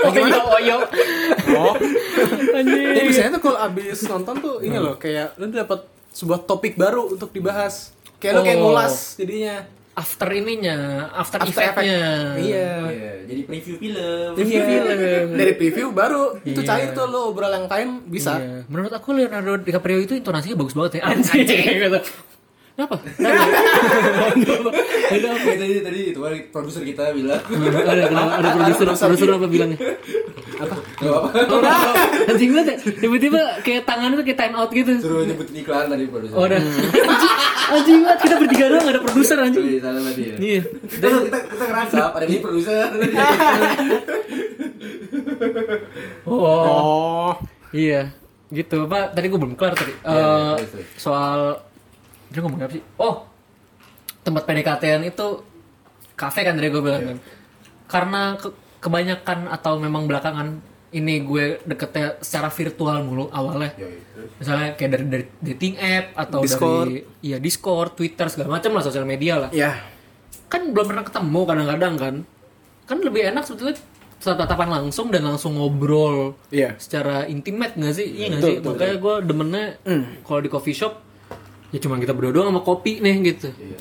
[0.19, 0.77] Oyo oyo.
[1.53, 1.73] Oh
[2.51, 2.87] Anjing.
[2.91, 5.79] Tapi biasanya tuh kalau abis nonton tuh ini loh Kayak lu dapat
[6.09, 8.63] sebuah topik baru untuk dibahas Kayak lu kayak Oh.
[8.67, 9.55] ngulas jadinya
[9.93, 12.01] After ininya, after, After effect-nya.
[12.33, 14.29] Iya Iya, jadi preview film.
[14.33, 14.97] Review film.
[15.37, 16.69] Dari preview baru Itu Iya.
[16.69, 18.65] cair tuh lo obrol yang lain bisa Iya.
[18.65, 21.13] Menurut aku Leonardo DiCaprio itu intonasinya bagus banget ya.
[21.13, 21.45] Anjing.
[21.85, 21.99] gitu.
[22.73, 22.95] Kenapa?
[24.33, 24.69] Apa?
[25.13, 27.37] Kayak tadi tadi itu kan produser kita bilang.
[27.85, 28.31] Ada kenapa?
[28.41, 29.77] Ada produser produser apa bilangnya?
[29.77, 30.75] Gak apa.
[31.05, 31.29] Oh,
[32.29, 32.77] anjing banget ya.
[32.97, 34.89] Tiba-tiba kayak tangannya tuh kayak time out gitu.
[34.97, 36.33] Suruh nyebutin iklan tadi produser.
[36.33, 36.57] Oh, udah.
[36.57, 37.33] Anjing,
[37.69, 39.63] anjing banget kita bertiga doang gak ada produser anjing.
[39.63, 40.35] Iya, salah tadi ya.
[40.41, 40.61] Iya.
[40.89, 42.89] Kita kita kita ngerasa ada ini produser.
[46.25, 46.41] Oh.
[46.41, 47.31] Oh
[47.69, 48.13] Iya,
[48.49, 49.13] gitu Pak.
[49.13, 49.93] Tadi gue belum kelar tadi.
[49.93, 50.87] Iya, Eh, terus, terus.
[50.97, 51.41] soal
[52.33, 52.83] dia ngomong apa sih?
[52.97, 53.29] Oh,
[54.19, 55.27] tempat PDKT-an itu
[56.13, 57.09] kafe kan tadi gue bilang Iya.
[57.09, 57.17] kan.
[57.85, 60.59] Karena ke- kebanyakan atau memang belakangan
[60.91, 63.73] ini gue deketnya secara virtual mulu awalnya.
[63.75, 64.01] Iya, iya.
[64.35, 66.85] Misalnya kayak dari, dari dating app atau Discord.
[66.87, 69.49] dari iya Discord, Twitter segala macam lah sosial media lah.
[69.51, 69.77] Ya
[70.45, 72.15] Kan belum pernah ketemu kadang-kadang kan.
[72.83, 73.77] Kan lebih enak sebetulnya
[74.21, 78.07] tatapan langsung dan langsung ngobrol Iya secara intimate nggak sih?
[78.07, 78.55] Iya Betul, sih?
[78.57, 79.65] betul, Makanya gue demennya
[80.21, 80.93] kalau di coffee shop
[81.73, 83.49] ya cuma kita berdua doang sama kopi nih gitu.
[83.51, 83.79] Iya.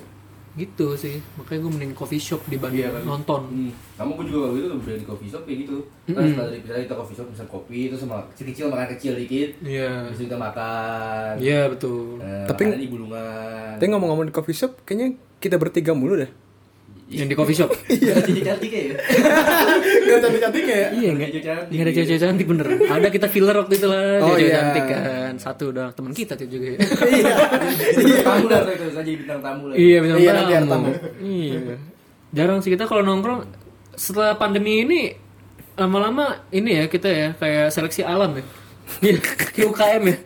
[0.53, 1.17] Gitu sih.
[1.37, 3.03] Makanya gue mending coffee shop dibanding Iya, kan.
[3.07, 3.41] nonton.
[3.47, 3.73] Hmm.
[3.95, 5.77] Kamu pun juga waktu itu udah di coffee shop kayak gitu.
[6.07, 9.51] Kan setelah dari kita coffee shop pesan kopi itu sama kecil-kecil makan kecil dikit.
[9.61, 9.91] Iya.
[10.05, 11.33] Habis itu kita makan.
[11.37, 12.21] Iya betul.
[12.21, 13.77] Eh, Tapi- di bulungan.
[13.77, 16.29] Tapi ngomong-ngomong di coffee shop Kayaknya kita bertiga mulu dah
[17.13, 17.71] Yang di coffee shop.
[17.93, 18.83] Iya, jadi cantik ya.
[20.09, 21.29] Gak cantik-cantik kayak iya nggak?
[21.29, 21.73] Jadi cantik.
[21.73, 22.67] Nggak ada cewek-cewek cantik bener.
[22.89, 24.05] Ada kita filler waktu itu lah.
[24.25, 24.55] Oh, cewek iya.
[24.57, 25.33] cantik kan.
[25.37, 26.67] Satu udah teman kita tuh juga.
[26.73, 26.79] ya.
[26.81, 29.75] Jadi tamu lah itu saja bintang tamu lah.
[29.77, 30.91] Iya bintang Iya, tamu.
[31.21, 31.77] Iya.
[32.33, 33.45] Jarang sih kita kalau nongkrong
[33.93, 35.01] setelah pandemi ini
[35.77, 38.45] lama-lama ini ya kita ya kayak seleksi alam ya.
[39.03, 40.17] Iya, kayak UKM ya.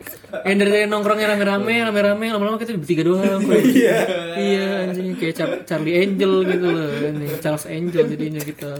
[0.44, 3.40] Yang dari dari nongkrongnya rame-rame, rame-rame, lama-lama kita bertiga doang.
[3.46, 3.96] Iya.
[4.36, 6.88] Iya, anjing kayak Char- Charlie Angel gitu loh.
[6.92, 8.70] Ini Charles Angel jadinya kita.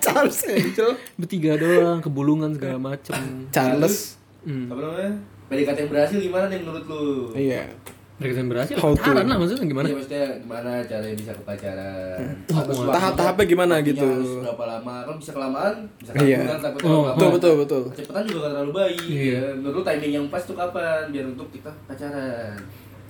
[0.00, 0.96] Charles Angel.
[1.14, 3.14] Bertiga doang, kebulungan segala macem.
[3.50, 4.16] Charles.
[4.44, 4.68] Hmm.
[4.68, 5.12] Apa namanya?
[5.44, 7.04] PDKT yang berhasil gimana nih menurut lu?
[7.36, 7.68] Iya.
[8.24, 9.86] Mereka yang berhasil, How to- pacaran lah maksudnya gimana?
[9.86, 12.18] Iya maksudnya gimana caranya bisa ke pacaran?
[12.48, 12.88] Hmm.
[12.88, 14.08] tahap-tahapnya gimana gitu.
[14.08, 14.94] Harus berapa lama?
[15.04, 16.38] Kan bisa kelamaan, bisa Iya.
[16.40, 17.02] bulan, takut Oh.
[17.12, 17.82] Betul betul betul.
[17.92, 18.98] Kecepatan juga gak terlalu baik.
[19.04, 19.28] Iya.
[19.28, 19.42] Ya.
[19.54, 22.56] Menurut lu timing yang pas tuh kapan biar untuk kita pacaran?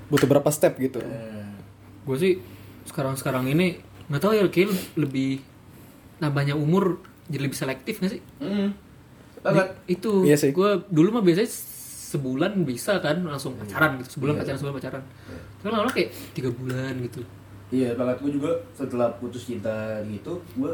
[0.04, 0.98] Butuh berapa step gitu.
[0.98, 1.54] Nah,
[2.02, 2.32] Gue sih
[2.84, 5.40] sekarang-sekarang ini nggak tahu ya kayak lebih
[6.18, 8.22] nambahnya umur jadi lebih selektif gak sih?
[8.36, 8.74] Hmm.
[9.40, 9.76] Banget.
[9.86, 10.50] itu Iya sih.
[10.50, 11.48] gue dulu mah biasanya
[12.14, 14.40] sebulan bisa kan langsung pacaran gitu sebulan Iya.
[14.40, 15.02] pacaran sebulan pacaran
[15.56, 17.20] tapi lama-lama kayak tiga bulan gitu
[17.68, 19.72] Iya, banget gue juga setelah putus cinta
[20.06, 20.70] gitu, gue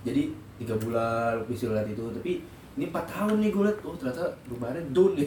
[0.00, 2.38] jadi tiga bulan bisa lihat itu, tapi
[2.72, 5.26] ini empat tahun nih gue liat, oh ternyata perubahannya down nih.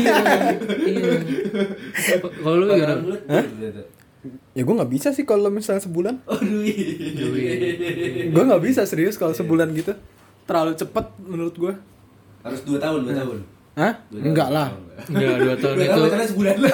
[0.00, 0.14] iya
[0.88, 1.02] iya
[2.16, 3.12] kalau lu gimana.
[4.54, 6.14] Ya gue nggak bisa sih kalau misalnya sebulan.
[6.24, 8.30] Aduh, iya.
[8.30, 9.92] gue nggak bisa serius kalau sebulan gitu.
[10.42, 11.74] Terlalu cepet menurut gue.
[12.40, 13.38] Harus dua tahun, dua tahun.
[13.72, 13.92] Hah?
[14.10, 14.68] Enggak lah.
[15.06, 16.54] Enggak dua tahun Dua itu sebulan.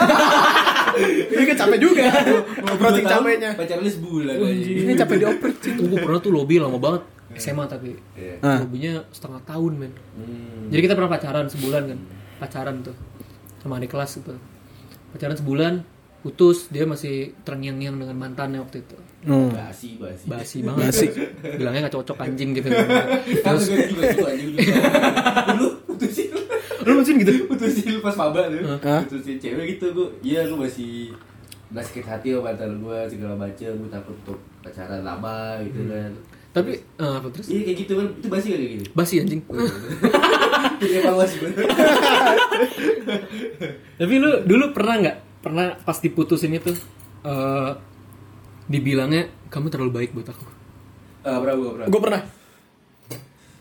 [1.31, 2.03] Ini kan capek juga.
[2.11, 3.51] Dua tahun, capeknya.
[3.55, 4.35] Pacarannya sebulan.
[4.59, 5.73] Ini capek dioper sih.
[5.73, 8.41] Tuh gue pernah tuh lobby lama banget SMA tapi Iya.
[8.41, 8.59] Ah.
[8.59, 10.73] lobbynya setengah tahun men Hmm.
[10.73, 11.99] jadi kita pernah pacaran sebulan kan
[12.39, 12.97] pacaran tuh
[13.59, 14.33] sama adik kelas gitu
[15.09, 15.85] pacaran sebulan
[16.19, 19.53] putus dia masih terngiang-ngiang dengan mantannya waktu itu Hmm.
[19.53, 20.25] Basi, basi.
[20.25, 21.07] basi banget Basi.
[21.53, 22.69] bilangnya gak cocok anjing gitu
[23.45, 24.59] Terus gue juga juga juga.
[25.53, 26.33] Dulu putusin
[26.89, 27.33] lu mesin gitu?
[27.53, 28.61] Putusin pas maba tuh.
[28.81, 31.13] Putusin cewek gitu gue iya gue masih
[31.69, 36.13] nggak sakit hati sama mantan gue segala macam gue takut untuk pacaran lama gitu kan.
[36.57, 37.47] Tapi eh, apa terus?
[37.53, 38.07] Iya kayak gitu kan.
[38.17, 38.85] Itu basi kayak gitu.
[38.97, 39.43] Basi anjing.
[40.79, 41.51] Jadi evaluasi gue
[43.99, 45.17] tapi lu dulu pernah nggak?
[45.45, 46.73] Pernah pas diputusin itu
[47.27, 47.73] eh
[48.69, 50.47] dibilangnya kamu terlalu baik buat aku.
[51.27, 52.23] Ah berapa gue berapa Gue pernah.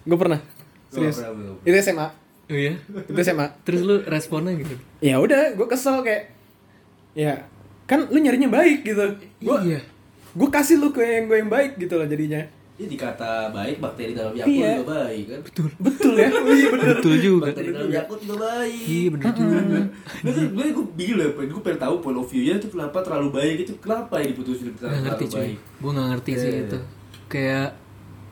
[0.07, 0.39] Gue pernah.
[0.87, 1.19] Serius.
[1.19, 2.07] Gua pernah, gua Itu SMA.
[2.47, 2.73] Oh iya
[3.03, 3.47] Itu SMA.
[3.61, 6.31] terus lu responnya gitu Ya udah, gue kesel kayak
[7.13, 7.45] ya
[7.83, 9.03] kan lu nyarinya baik gitu.
[9.37, 9.79] Gue iya
[10.29, 12.45] gue kasih lu ke yang gue yang baik gitu loh jadinya.
[12.77, 14.69] Ini dikata baik, bakteri dalam Yakult Iya.
[14.75, 15.39] juga baik kan?
[15.41, 15.67] Betul.
[15.81, 16.29] Betul ya?
[16.53, 16.87] Iya bener.
[16.93, 18.81] betul juga Bakteri dalam Yakult juga baik.
[18.85, 19.57] iya bener juga
[20.21, 23.57] Gue gue gue bingung lah, gue pengen tahu point of view-nya tuh kenapa terlalu baik
[23.65, 25.57] itu kenapa ya diputusin terlalu, ngerti terlalu baik.
[25.57, 26.61] gue gak ngerti sih Iya.
[26.63, 26.77] itu
[27.27, 27.67] kayak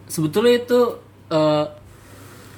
[0.06, 0.80] sebetulnya itu
[1.28, 1.66] eh,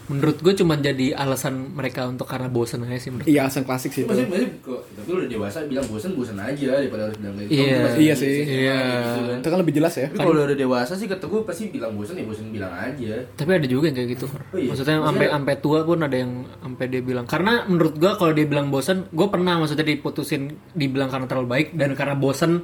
[0.07, 3.91] menurut gue cuma jadi alasan mereka untuk karena bosan aja sih menurut Iya, alasan klasik
[3.91, 4.11] sih itu.
[4.11, 4.47] Maksudnya,
[4.95, 7.59] tapi udah dewasa bilang bosen bosen aja daripada harus bilang kayak gitu.
[7.59, 7.77] Iya.
[7.83, 8.41] Masih Iya bisa sih.
[8.47, 8.79] Iya.
[8.79, 9.37] gitu kan.
[9.43, 10.07] Itu kan lebih jelas ya.
[10.07, 13.13] Tapi kalau udah dewasa sih kata gue pasti bilang bosen ya bosen bilang aja.
[13.35, 14.27] tapi ada juga yang kayak gitu.
[14.27, 14.69] Oh iya?
[14.71, 16.31] maksudnya sampai sampai tua pun ada yang
[16.63, 21.11] sampai dia bilang karena menurut gue kalau dia bilang bosan gue pernah maksudnya diputusin dibilang
[21.11, 22.63] karena terlalu baik dan karena bosan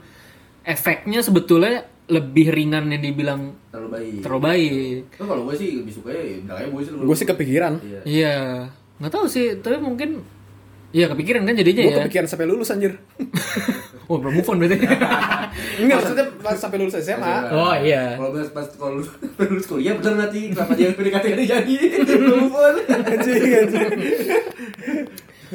[0.64, 4.20] efeknya sebetulnya lebih ringan yang dibilang Terlalu baik.
[4.20, 6.94] terlalu baik Kan kalau gue sih lebih suka ya bilang aja bosen.
[7.00, 7.74] Gue sih kepikiran.
[7.80, 8.00] Iya.
[8.04, 8.36] iya
[9.00, 10.22] nggak tahu sih tapi mungkin
[10.94, 11.98] Iya kepikiran kan jadinya Gue ya.
[12.06, 12.94] kepikiran sampai lulus anjir.
[14.04, 14.84] Oh belum move on berarti.
[15.80, 17.36] Enggak, maksudnya pas sampai lulus SMA.
[17.50, 18.20] Oh, iya.
[18.20, 19.00] Kalau pas pas kalau
[19.48, 22.76] lulus kuliah bener nanti kenapa dia PDKT ini jadi belum pun.
[22.84, 23.90] Anjing, anjing.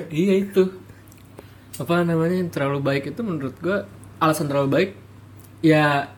[0.08, 0.62] iya itu.
[1.76, 3.84] Apa namanya yang terlalu baik itu menurut gua
[4.18, 4.90] alasan terlalu baik
[5.60, 6.08] ya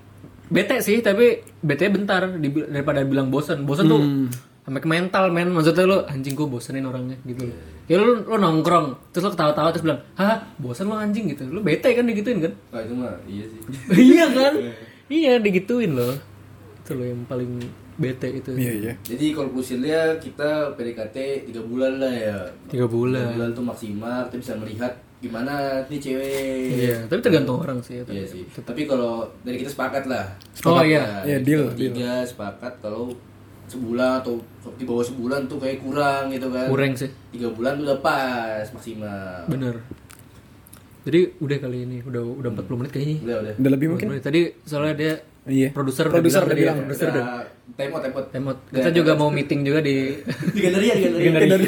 [0.50, 2.26] bete sih tapi bete bentar
[2.68, 3.62] daripada bilang bosan.
[3.64, 4.02] Bosan tuh
[4.60, 7.56] sampai ke mental men maksudnya lu anjing gua bosenin orangnya gitu loh.
[7.88, 11.64] Ya lu, lu nongkrong terus lu ketawa-tawa terus bilang, "Hah, bosan lu anjing gitu." Lu
[11.64, 12.52] bete kan digituin kan?
[12.74, 13.60] Nah, itu mah iya sih.
[14.14, 14.52] iya kan?
[15.10, 16.14] iya digituin loh.
[16.84, 17.62] Itu loh yang paling
[18.00, 18.50] bete itu.
[18.56, 18.92] Iya, iya.
[19.04, 22.38] Jadi konklusinya kita PDKT 3 bulan lah ya.
[22.72, 23.28] Tiga bulan.
[23.28, 25.52] Tiga bulan tuh maksimal kita bisa melihat gimana
[25.84, 26.64] nih cewek.
[26.72, 28.04] Iya, tapi tergantung orang sih ya.
[28.06, 28.42] Iya sih.
[28.50, 30.24] Tapi kalau dari kita sepakat lah.
[30.64, 31.00] Oh, Sepakat iya.
[31.00, 31.22] lah.
[31.22, 33.12] Iya, deal, Tiga sepakat kalau
[33.66, 34.40] sebulan atau
[34.74, 36.66] di bawah sebulan tuh kayak kurang gitu kan.
[36.66, 37.12] Kurang sih.
[37.30, 39.44] Tiga bulan tuh udah pas maksimal.
[39.46, 39.76] Bener.
[41.00, 43.16] Jadi udah kali ini, udah udah 40 menit kayaknya.
[43.20, 43.54] Udah udah.
[43.56, 44.06] Udah lebih 40 mungkin.
[44.10, 44.22] menit.
[44.22, 45.72] Tadi soalnya dia Iya.
[45.72, 46.76] produser Produser udah bilang.
[46.78, 47.44] produser udah Udah
[47.74, 48.24] temot temot.
[48.28, 48.56] temot.
[48.68, 50.16] Kita juga mau meeting juga di
[50.52, 51.64] Di galeri ya, di galeri.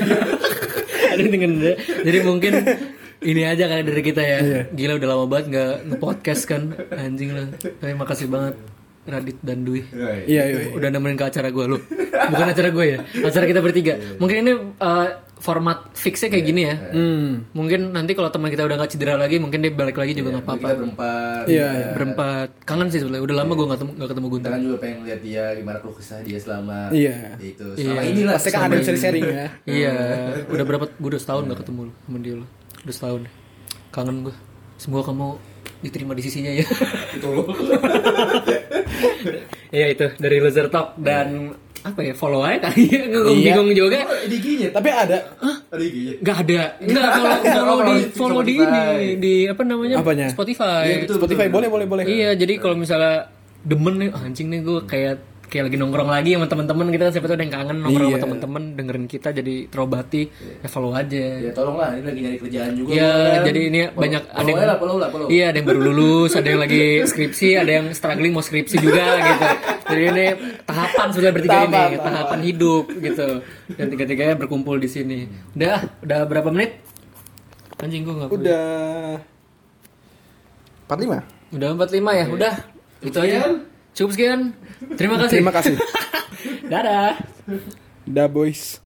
[1.13, 1.75] ada meeting dia.
[2.03, 2.53] Jadi mungkin
[3.23, 4.39] ini aja kali dari kita ya.
[4.69, 6.63] Gila udah lama banget nggak nge-podcast kan.
[6.91, 7.47] Anjing lah.
[7.55, 8.55] Tapi makasih banget
[9.03, 9.83] Radit dan Dwi.
[9.91, 10.43] Iya, iya.
[10.47, 10.71] iya.
[10.71, 11.79] Udah nemenin ke acara gue lu.
[12.23, 12.99] Bukan acara gue ya.
[13.21, 13.99] Acara kita bertiga.
[14.15, 15.07] Mungkin ini uh,
[15.43, 16.79] format fixnya kayak gini ya.
[16.95, 17.51] Hmm.
[17.51, 20.47] Mungkin nanti kalau teman kita udah nggak cedera lagi, mungkin dia balik lagi juga nggak
[20.47, 20.63] apa-apa.
[20.63, 21.89] kita berempat Iya, ya.
[21.99, 23.27] Berempat kangen sih sebenarnya.
[23.27, 24.51] Udah lama gue nggak ketemu, ketemu Guntur.
[24.55, 27.17] kan juga pengen lihat dia gimana keluh kesah dia selama Iya.
[27.43, 29.47] itu selama inilah Pasti kan ada yang sharing ya.
[29.67, 29.95] Iya,
[30.55, 30.85] udah berapa?
[30.95, 32.47] Gue udah setahun nggak ketemu lu sama dia lu.
[32.83, 33.23] Udah setahun.
[33.89, 34.35] Kangen gue.
[34.77, 35.39] Semoga kamu
[35.81, 36.63] diterima di sisinya ya.
[37.17, 37.47] itu loh
[39.71, 43.53] Iya itu dari loser talk dan apa ya follow aja kali ya gue Iya.
[43.53, 45.19] bingung juga di giginya Tapi ada
[45.67, 48.95] ada giginya nggak ada nggak kalau follow di Follow di follow di Spotify.
[48.95, 50.27] ini di apa namanya Apanya?
[50.29, 51.17] Spotify Iya, betul.
[51.19, 52.05] Spotify boleh boleh boleh.
[52.05, 53.27] iya jadi kalau misalnya
[53.63, 55.17] demen nih ah, anjing nih gue kayak
[55.53, 58.17] kayak lagi nongkrong lagi sama teman-teman kita kan siapa tahu ada yang kangen nongkrong sama
[58.17, 58.25] Iya.
[58.25, 62.91] teman-teman dengerin kita jadi terobati ya follow aja ya tolonglah ini lagi nyari kerjaan juga
[62.91, 63.43] Iya, gua kan.
[63.45, 65.81] jadi ini banyak ada follow yang aja lah follow lah follow Iya, ada yang baru
[65.85, 69.45] lulus, ada yang lagi skripsi, ada yang struggling mau skripsi juga gitu.
[69.85, 70.27] Jadi ini
[70.63, 72.01] tahapan sudah bertiga Tahapan, ini, tahapan.
[72.09, 73.29] tahapan hidup gitu.
[73.71, 75.19] Dan tiga-tiganya berkumpul di sini.
[75.53, 76.81] Udah, udah berapa menit?
[77.77, 78.31] Anjing gua nggak.
[78.33, 78.65] Udah
[80.89, 81.21] 45.
[81.53, 82.55] Udah 45 ya, udah.
[83.01, 83.39] Itu aja.
[83.93, 84.57] Cukup sekian.
[84.97, 85.37] Terima kasih.
[85.41, 85.75] Terima kasih.
[86.73, 87.21] Dadah.
[88.09, 88.81] Da boys.